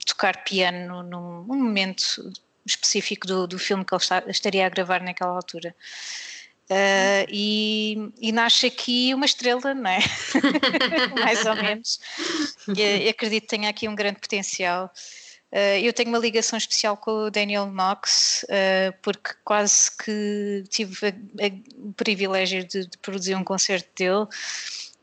tocar 0.05 0.43
piano 0.43 1.03
num, 1.03 1.43
num 1.43 1.57
momento 1.57 2.31
específico 2.65 3.25
do, 3.27 3.47
do 3.47 3.59
filme 3.59 3.83
que 3.83 3.93
ele 3.93 4.01
está, 4.01 4.23
estaria 4.27 4.65
a 4.65 4.69
gravar 4.69 5.01
naquela 5.01 5.31
altura. 5.31 5.75
Uh, 6.69 7.23
e, 7.29 8.11
e, 8.19 8.31
nasce 8.33 8.65
aqui 8.65 9.13
uma 9.13 9.25
estrela, 9.25 9.73
não 9.73 9.89
é? 9.89 9.99
Mais 11.17 11.45
ou 11.45 11.55
menos. 11.55 11.97
E, 12.75 13.07
acredito 13.07 13.43
que 13.43 13.47
tenha 13.47 13.69
aqui 13.69 13.87
um 13.87 13.95
grande 13.95 14.19
potencial. 14.19 14.91
Uh, 15.49 15.79
eu 15.81 15.93
tenho 15.93 16.09
uma 16.09 16.17
ligação 16.17 16.57
especial 16.57 16.97
com 16.97 17.11
o 17.11 17.31
Daniel 17.31 17.67
Knox, 17.67 18.43
uh, 18.43 18.93
porque 19.01 19.31
quase 19.45 19.89
que 19.97 20.65
tive 20.69 21.07
a, 21.07 21.09
a, 21.09 21.87
o 21.87 21.93
privilégio 21.93 22.65
de, 22.65 22.85
de, 22.85 22.97
produzir 22.97 23.35
um 23.35 23.45
concerto 23.45 23.89
dele. 23.95 24.27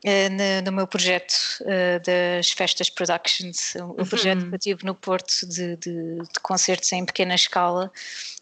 No, 0.07 0.67
no, 0.67 0.73
meu 0.73 0.87
projeto 0.87 1.35
das 2.05 2.51
Festas 2.51 2.91
Productions, 2.91 3.75
o 3.77 3.85
uhum. 3.85 3.95
projeto 4.05 4.47
que 4.51 4.55
eu 4.55 4.59
tive 4.59 4.85
no 4.85 4.95
Porto 4.95 5.47
de, 5.49 5.77
de, 5.77 6.17
de 6.19 6.41
concertos 6.43 6.93
em 6.93 7.07
pequena 7.07 7.35
escala, 7.35 7.91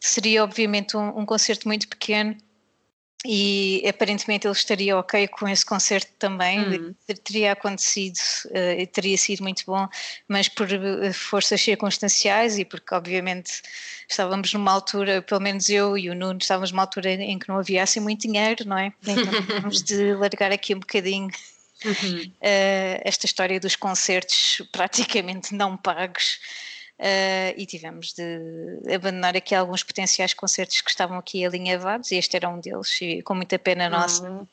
seria 0.00 0.42
obviamente 0.42 0.96
um, 0.96 1.20
um 1.20 1.24
concerto 1.24 1.68
muito 1.68 1.86
pequeno, 1.86 2.36
e 3.24 3.84
aparentemente 3.88 4.46
ele 4.46 4.54
estaria 4.54 4.98
ok 4.98 5.28
com 5.28 5.48
esse 5.48 5.64
concerto 5.64 6.10
também, 6.18 6.60
hum. 6.60 6.94
teria 7.22 7.52
acontecido 7.52 8.18
uh, 8.46 8.86
teria 8.88 9.16
sido 9.16 9.42
muito 9.42 9.62
bom, 9.64 9.88
mas 10.26 10.48
por 10.48 10.66
uh, 10.66 11.12
forças 11.14 11.60
circunstanciais 11.60 12.58
e 12.58 12.64
porque 12.64 12.92
obviamente 12.92 13.62
estávamos 14.08 14.52
numa 14.52 14.72
altura, 14.72 15.22
pelo 15.22 15.40
menos 15.40 15.68
eu 15.68 15.96
e 15.96 16.10
o 16.10 16.14
Nuno 16.14 16.38
estávamos 16.40 16.72
numa 16.72 16.82
altura 16.82 17.12
em 17.12 17.38
que 17.38 17.48
não 17.48 17.58
havia 17.58 17.84
assim 17.84 18.00
muito 18.00 18.22
dinheiro, 18.22 18.66
não 18.66 18.76
é? 18.76 18.92
Então 19.06 19.14
temos 19.46 19.82
de 19.82 20.14
largar 20.14 20.50
aqui 20.50 20.74
um 20.74 20.80
bocadinho 20.80 21.30
uhum. 21.84 22.22
uh, 22.24 23.00
esta 23.04 23.26
história 23.26 23.60
dos 23.60 23.76
concertos 23.76 24.62
praticamente 24.72 25.54
não 25.54 25.76
pagos 25.76 26.40
uh, 26.98 27.54
e 27.56 27.66
tivemos 27.66 28.12
de 28.12 28.94
abandonar 28.94 29.36
aqui 29.36 29.54
alguns 29.54 29.82
potenciais 29.82 30.34
concertos 30.34 30.80
que 30.80 30.90
estavam 30.90 31.18
aqui 31.18 31.44
alinhavados 31.44 32.10
e 32.10 32.16
este 32.16 32.36
era 32.36 32.48
um 32.48 32.60
deles, 32.60 33.00
e 33.00 33.22
com 33.22 33.34
muita 33.34 33.58
pena 33.58 33.88
nossa. 33.88 34.30
Uh, 34.30 34.48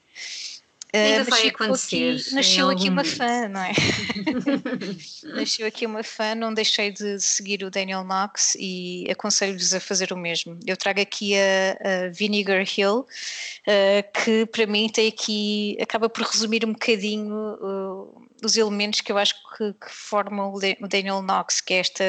Ainda 0.92 1.24
vai 1.26 1.48
acontecer. 1.48 2.16
Aqui, 2.16 2.34
nasceu 2.34 2.70
aqui 2.70 2.90
uma 2.90 3.04
fã, 3.04 3.48
não 3.48 3.62
é? 3.62 3.72
nasceu 5.36 5.68
aqui 5.68 5.86
uma 5.86 6.04
fã, 6.04 6.34
não 6.34 6.52
deixei 6.52 6.92
de 6.92 7.20
seguir 7.20 7.64
o 7.64 7.70
Daniel 7.70 8.04
Knox 8.04 8.56
e 8.60 9.06
aconselho-vos 9.12 9.74
a 9.76 9.80
fazer 9.80 10.12
o 10.12 10.18
mesmo. 10.18 10.60
Eu 10.66 10.76
trago 10.76 11.00
aqui 11.00 11.36
a, 11.36 12.06
a 12.06 12.10
Vinegar 12.10 12.66
Hill, 12.76 13.02
uh, 13.02 14.24
que 14.24 14.48
para 14.48 14.66
mim 14.66 14.90
tem 14.90 15.08
aqui, 15.08 15.78
acaba 15.80 16.10
por 16.10 16.24
resumir 16.24 16.66
um 16.66 16.74
bocadinho 16.74 17.36
uh, 17.36 18.28
os 18.44 18.58
elementos 18.58 19.02
que 19.02 19.12
eu 19.12 19.18
acho 19.18 19.36
que, 19.58 19.74
que 19.74 19.92
formam 19.92 20.54
o 20.54 20.88
Daniel 20.88 21.22
Knox, 21.22 21.62
que 21.62 21.76
é 21.76 21.80
esta, 21.80 22.04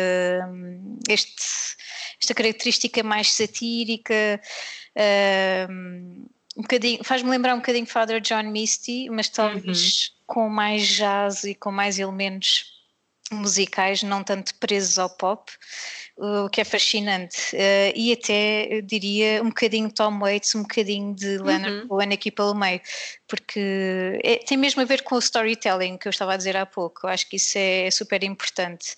este, 1.08 1.42
esta 2.20 2.34
característica 2.34 3.02
mais 3.02 3.32
satírica, 3.32 4.40
um, 5.68 6.26
um 6.56 6.62
bocadinho, 6.62 7.04
faz-me 7.04 7.30
lembrar 7.30 7.54
um 7.54 7.58
bocadinho 7.58 7.86
Father 7.86 8.20
John 8.20 8.44
Misty, 8.44 9.08
mas 9.10 9.28
talvez 9.28 10.08
uhum. 10.08 10.24
com 10.26 10.48
mais 10.48 10.86
jazz 10.86 11.44
e 11.44 11.54
com 11.54 11.70
mais 11.70 11.98
elementos 11.98 12.64
musicais, 13.32 14.02
não 14.02 14.24
tanto 14.24 14.54
presos 14.56 14.98
ao 14.98 15.08
pop 15.08 15.52
o 16.20 16.50
que 16.50 16.60
é 16.60 16.64
fascinante. 16.64 17.54
Uh, 17.54 17.92
e 17.94 18.12
até, 18.12 18.82
diria, 18.82 19.42
um 19.42 19.48
bocadinho 19.48 19.90
Tom 19.90 20.18
Waits, 20.18 20.54
um 20.54 20.62
bocadinho 20.62 21.14
de 21.14 21.38
Leonard 21.38 21.80
uhum. 21.80 21.88
Cohen 21.88 22.12
aqui 22.12 22.30
pelo 22.30 22.54
meio, 22.54 22.80
porque 23.26 24.20
é, 24.22 24.36
tem 24.36 24.58
mesmo 24.58 24.82
a 24.82 24.84
ver 24.84 25.02
com 25.02 25.14
o 25.14 25.18
storytelling 25.18 25.96
que 25.96 26.06
eu 26.06 26.10
estava 26.10 26.34
a 26.34 26.36
dizer 26.36 26.56
há 26.56 26.66
pouco. 26.66 27.06
Eu 27.06 27.10
acho 27.10 27.26
que 27.28 27.36
isso 27.36 27.56
é 27.56 27.90
super 27.90 28.22
importante. 28.22 28.94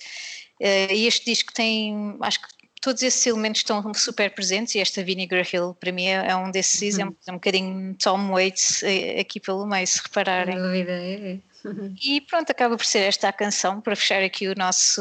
Uh, 0.61 0.93
e 0.93 1.07
este 1.07 1.27
disco 1.27 1.53
tem, 1.53 2.17
acho 2.21 2.41
que 2.41 2.62
todos 2.83 3.03
esses 3.03 3.24
elementos 3.26 3.61
estão 3.61 3.95
super 3.95 4.35
presentes 4.35 4.74
e 4.74 4.80
esta 4.80 5.03
Vinegar 5.03 5.47
Hill 5.51 5.74
para 5.78 5.93
mim 5.93 6.07
é, 6.07 6.30
é 6.30 6.37
um 6.37 6.51
desses 6.51 6.83
uhum. 6.83 6.89
exemplos, 6.89 7.28
é 7.28 7.30
um 7.30 7.37
bocadinho 7.37 7.95
Tom 7.95 8.30
Waits 8.33 8.83
eh, 8.83 9.20
aqui 9.20 9.41
pelo 9.41 9.64
meio, 9.66 9.87
se 9.87 10.03
repararem. 10.03 10.55
Sem 10.55 10.62
dúvida, 10.62 10.93
é. 10.93 11.39
E 12.03 12.20
pronto, 12.22 12.51
acaba 12.51 12.76
por 12.76 12.85
ser 12.85 13.05
esta 13.05 13.28
a 13.28 13.33
canção 13.33 13.80
para 13.80 13.95
fechar 13.95 14.20
aqui 14.20 14.49
o 14.49 14.55
nosso, 14.57 15.01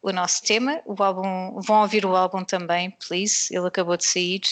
o 0.00 0.12
nosso 0.12 0.44
tema. 0.44 0.80
O 0.86 1.02
álbum, 1.02 1.60
vão 1.60 1.82
ouvir 1.82 2.06
o 2.06 2.14
álbum 2.14 2.44
também, 2.44 2.90
please. 2.90 3.48
Ele 3.50 3.66
acabou 3.66 3.96
de 3.96 4.04
sair. 4.04 4.42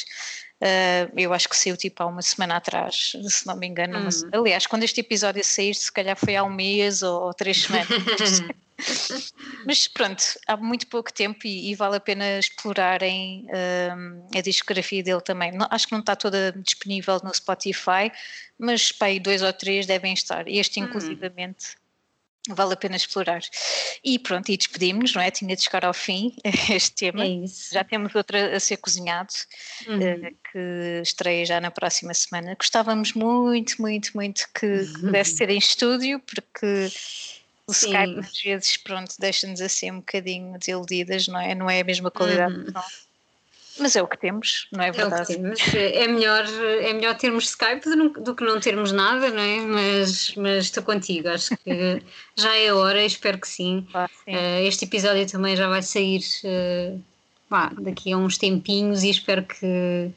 Uh, 0.65 1.13
eu 1.15 1.35
acho 1.35 1.47
que 1.47 1.57
saiu 1.57 1.77
tipo 1.77 2.03
há 2.03 2.07
uma 2.07 2.23
semana 2.23 2.57
atrás, 2.57 3.13
se 3.29 3.47
não 3.47 3.55
me 3.55 3.67
engano. 3.67 3.99
Hum. 3.99 4.31
aliás, 4.33 4.67
quando 4.67 4.83
este 4.83 5.01
episódio 5.01 5.45
sair, 5.45 5.75
se 5.75 5.93
calhar 5.93 6.17
foi 6.17 6.37
há 6.37 6.43
um 6.43 6.51
mês 6.51 7.03
ou, 7.03 7.25
ou 7.25 7.35
três 7.35 7.63
semanas. 7.63 8.41
Mas 9.67 9.87
pronto, 9.87 10.23
há 10.49 10.57
muito 10.57 10.87
pouco 10.87 11.13
tempo 11.13 11.47
e, 11.47 11.71
e 11.71 11.75
vale 11.75 11.97
a 11.97 12.01
pena 12.01 12.39
explorarem 12.39 13.47
um, 13.47 14.27
a 14.37 14.41
discografia 14.41 15.03
dele 15.03 15.21
também. 15.21 15.53
Não, 15.53 15.69
acho 15.71 15.87
que 15.87 15.93
não 15.93 16.01
está 16.01 16.17
toda 16.17 16.53
disponível 16.53 17.21
no 17.23 17.33
Spotify, 17.33 18.11
mas 18.59 18.93
aí 19.01 19.21
dois 19.21 19.43
ou 19.43 19.53
três 19.53 19.87
devem 19.87 20.13
estar. 20.15 20.49
Este, 20.49 20.81
uhum. 20.81 20.87
inclusivamente, 20.87 21.77
vale 22.49 22.75
a 22.75 22.77
pena 22.77 22.97
explorar. 22.97 23.41
E 24.03 24.19
pronto, 24.19 24.51
e 24.51 24.57
despedimos, 24.57 25.15
não 25.15 25.23
é? 25.23 25.31
Tinha 25.31 25.57
de 25.57 25.63
chegar 25.63 25.85
ao 25.85 25.95
fim 25.95 26.35
este 26.71 26.93
tema. 26.93 27.25
É 27.25 27.45
já 27.73 27.83
temos 27.83 28.15
outra 28.15 28.57
a 28.57 28.61
ser 28.61 28.77
cozinhado, 28.77 29.33
uhum. 29.87 29.99
uh, 29.99 30.37
que 30.53 31.01
estreia 31.03 31.47
já 31.47 31.61
na 31.61 31.71
próxima 31.71 32.13
semana. 32.13 32.55
Gostávamos 32.55 33.15
muito, 33.15 33.81
muito, 33.81 34.11
muito 34.15 34.49
que 34.55 34.67
uhum. 34.67 34.93
pudesse 35.01 35.37
ser 35.37 35.51
em 35.51 35.59
estúdio, 35.59 36.21
porque 36.21 36.91
o 37.67 37.73
Sim. 37.73 37.87
Skype 37.87 38.21
às 38.21 38.43
vezes 38.43 38.77
pronto, 38.77 39.15
deixa-nos 39.19 39.61
assim 39.61 39.91
um 39.91 39.97
bocadinho 39.97 40.59
desiludidas, 40.59 41.27
não 41.29 41.41
é? 41.41 41.55
Não 41.55 41.71
é 41.71 41.81
a 41.81 41.85
mesma 41.85 42.11
qualidade 42.11 42.55
uhum. 42.55 42.73
Mas 43.79 43.97
é 43.97 44.03
o 44.03 44.07
que 44.07 44.19
temos, 44.19 44.69
não 44.73 44.85
é 44.85 44.93
verdade? 44.93 45.33
É, 45.33 45.37
temos. 45.37 45.61
é, 45.75 46.07
melhor, 46.07 46.45
é 46.47 46.93
melhor 46.93 47.17
termos 47.17 47.51
Skype 47.51 47.85
do, 47.85 48.09
do, 48.11 48.35
que 48.35 48.45
não 48.45 48.61
termos 48.61 48.93
nada, 48.93 49.31
não 49.31 49.41
é? 49.41 49.61
Mas, 49.61 50.35
mas 50.37 50.65
estou 50.65 50.83
contigo, 50.83 51.29
acho 51.29 51.57
que 51.59 52.03
já 52.37 52.57
é 52.57 52.73
hora, 52.73 53.05
espero 53.05 53.39
que 53.39 53.49
sim. 53.49 53.87
Ah, 53.93 54.09
sim. 54.25 54.35
Uh, 54.35 54.67
este 54.67 54.85
episódio 54.85 55.27
também 55.27 55.57
já 55.57 55.69
vai 55.69 55.83
sair 55.83 56.23
uh, 56.45 57.01
daqui 57.83 58.13
a 58.13 58.17
uns 58.17 58.39
tempinhos 58.39 59.03
e 59.03 59.11
espero 59.11 59.43
que 59.43 60.13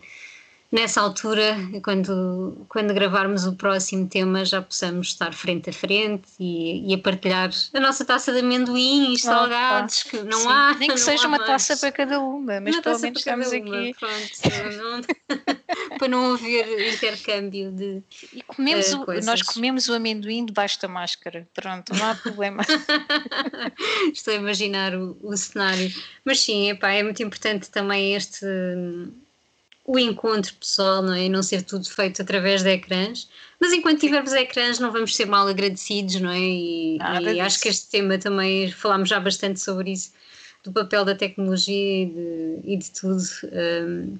nessa 0.71 1.01
altura, 1.01 1.55
quando, 1.83 2.65
quando 2.67 2.93
gravarmos 2.93 3.45
o 3.45 3.55
próximo 3.55 4.07
tema, 4.07 4.43
já 4.43 4.61
possamos 4.61 5.07
estar 5.07 5.33
frente 5.33 5.69
a 5.69 5.73
frente 5.73 6.27
e, 6.39 6.91
e 6.91 6.93
a 6.93 6.97
partilhar 6.97 7.49
a 7.73 7.79
nossa 7.79 8.03
taça 8.03 8.31
de 8.33 8.39
amendoim 8.39 9.13
e 9.13 9.17
salgados, 9.17 10.03
que 10.03 10.21
não 10.23 10.39
Sim. 10.39 10.47
há. 10.47 10.75
Nem 10.77 10.89
que 10.89 10.99
seja 10.99 11.27
uma 11.27 11.37
mais. 11.37 11.49
taça 11.49 11.77
para 11.77 11.91
cada 11.91 12.19
uma, 12.19 12.59
mas 12.59 12.75
uma 12.75 12.81
pelo 12.81 12.99
menos 12.99 13.19
estamos 13.19 13.53
aqui. 13.53 13.95
Pronto, 13.99 14.77
não, 14.77 15.97
para 15.97 16.07
não 16.07 16.33
haver 16.33 16.93
intercâmbio 16.93 17.71
de. 17.71 18.03
E 18.33 18.41
comemos 18.43 18.93
uh, 18.93 19.03
o, 19.07 19.25
nós 19.25 19.41
comemos 19.41 19.87
o 19.87 19.93
amendoim 19.93 20.45
debaixo 20.45 20.81
da 20.81 20.87
máscara, 20.87 21.47
pronto, 21.53 21.93
não 21.93 22.05
há 22.05 22.15
problema. 22.15 22.63
Estou 24.11 24.33
a 24.33 24.37
imaginar 24.37 24.93
o, 24.95 25.17
o 25.21 25.35
cenário. 25.37 25.93
Mas 26.25 26.41
sim, 26.41 26.69
epá, 26.69 26.91
é 26.91 27.03
muito 27.03 27.23
importante 27.23 27.69
também 27.69 28.15
este 28.15 28.45
o 29.87 29.97
encontro 29.97 30.53
pessoal, 30.55 31.01
não 31.01 31.13
é? 31.13 31.23
E 31.23 31.29
não 31.29 31.41
ser 31.41 31.61
tudo 31.63 31.89
feito 31.89 32.21
através 32.21 32.61
de 32.61 32.69
ecrãs. 32.69 33.29
Mas 33.57 33.71
enquanto 33.71 34.01
tivermos 34.01 34.33
ecrãs, 34.33 34.79
não 34.79 34.91
vamos 34.91 35.15
ser 35.15 35.25
mal 35.25 35.47
agradecidos, 35.47 36.19
não 36.19 36.29
é? 36.29 36.39
E, 36.39 36.97
e 37.33 37.39
acho 37.39 37.59
que 37.61 37.69
este 37.69 37.89
tema 37.89 38.17
também 38.17 38.69
falámos 38.69 39.07
já 39.07 39.17
bastante 39.17 39.61
sobre 39.61 39.93
isso, 39.93 40.11
do 40.61 40.73
papel 40.73 41.05
da 41.05 41.15
tecnologia 41.15 42.03
e 42.03 42.05
de, 42.05 42.59
e 42.65 42.77
de 42.77 42.91
tudo. 42.91 43.23
Um, 43.45 44.17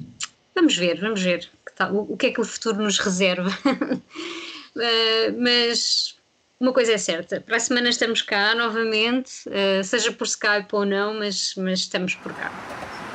vamos 0.56 0.78
ver, 0.78 1.02
vamos 1.02 1.22
ver 1.22 1.50
que 1.66 1.74
tal, 1.76 1.94
o, 1.94 2.14
o, 2.14 2.18
que 2.18 2.28
é 2.28 2.32
que 2.32 2.40
o 2.40 2.46
futuro 2.46 2.82
nos 2.82 2.98
reserva. 2.98 3.52
eh, 4.80 5.32
mas 5.32 6.16
uma 6.62 6.72
coisa 6.72 6.94
é 6.94 6.98
certa, 6.98 7.42
para 7.42 7.58
a 7.58 7.60
semana 7.60 7.90
estamos 7.90 8.22
cá 8.22 8.56
novamente, 8.56 9.32
eh, 9.52 9.84
seja 9.84 10.14
por 10.14 10.26
Skype 10.26 10.70
ou 10.72 10.86
não, 10.86 11.14
mas, 11.20 11.56
mas 11.56 11.80
estamos 11.80 12.16
por 12.16 12.34
cá. 12.34 13.07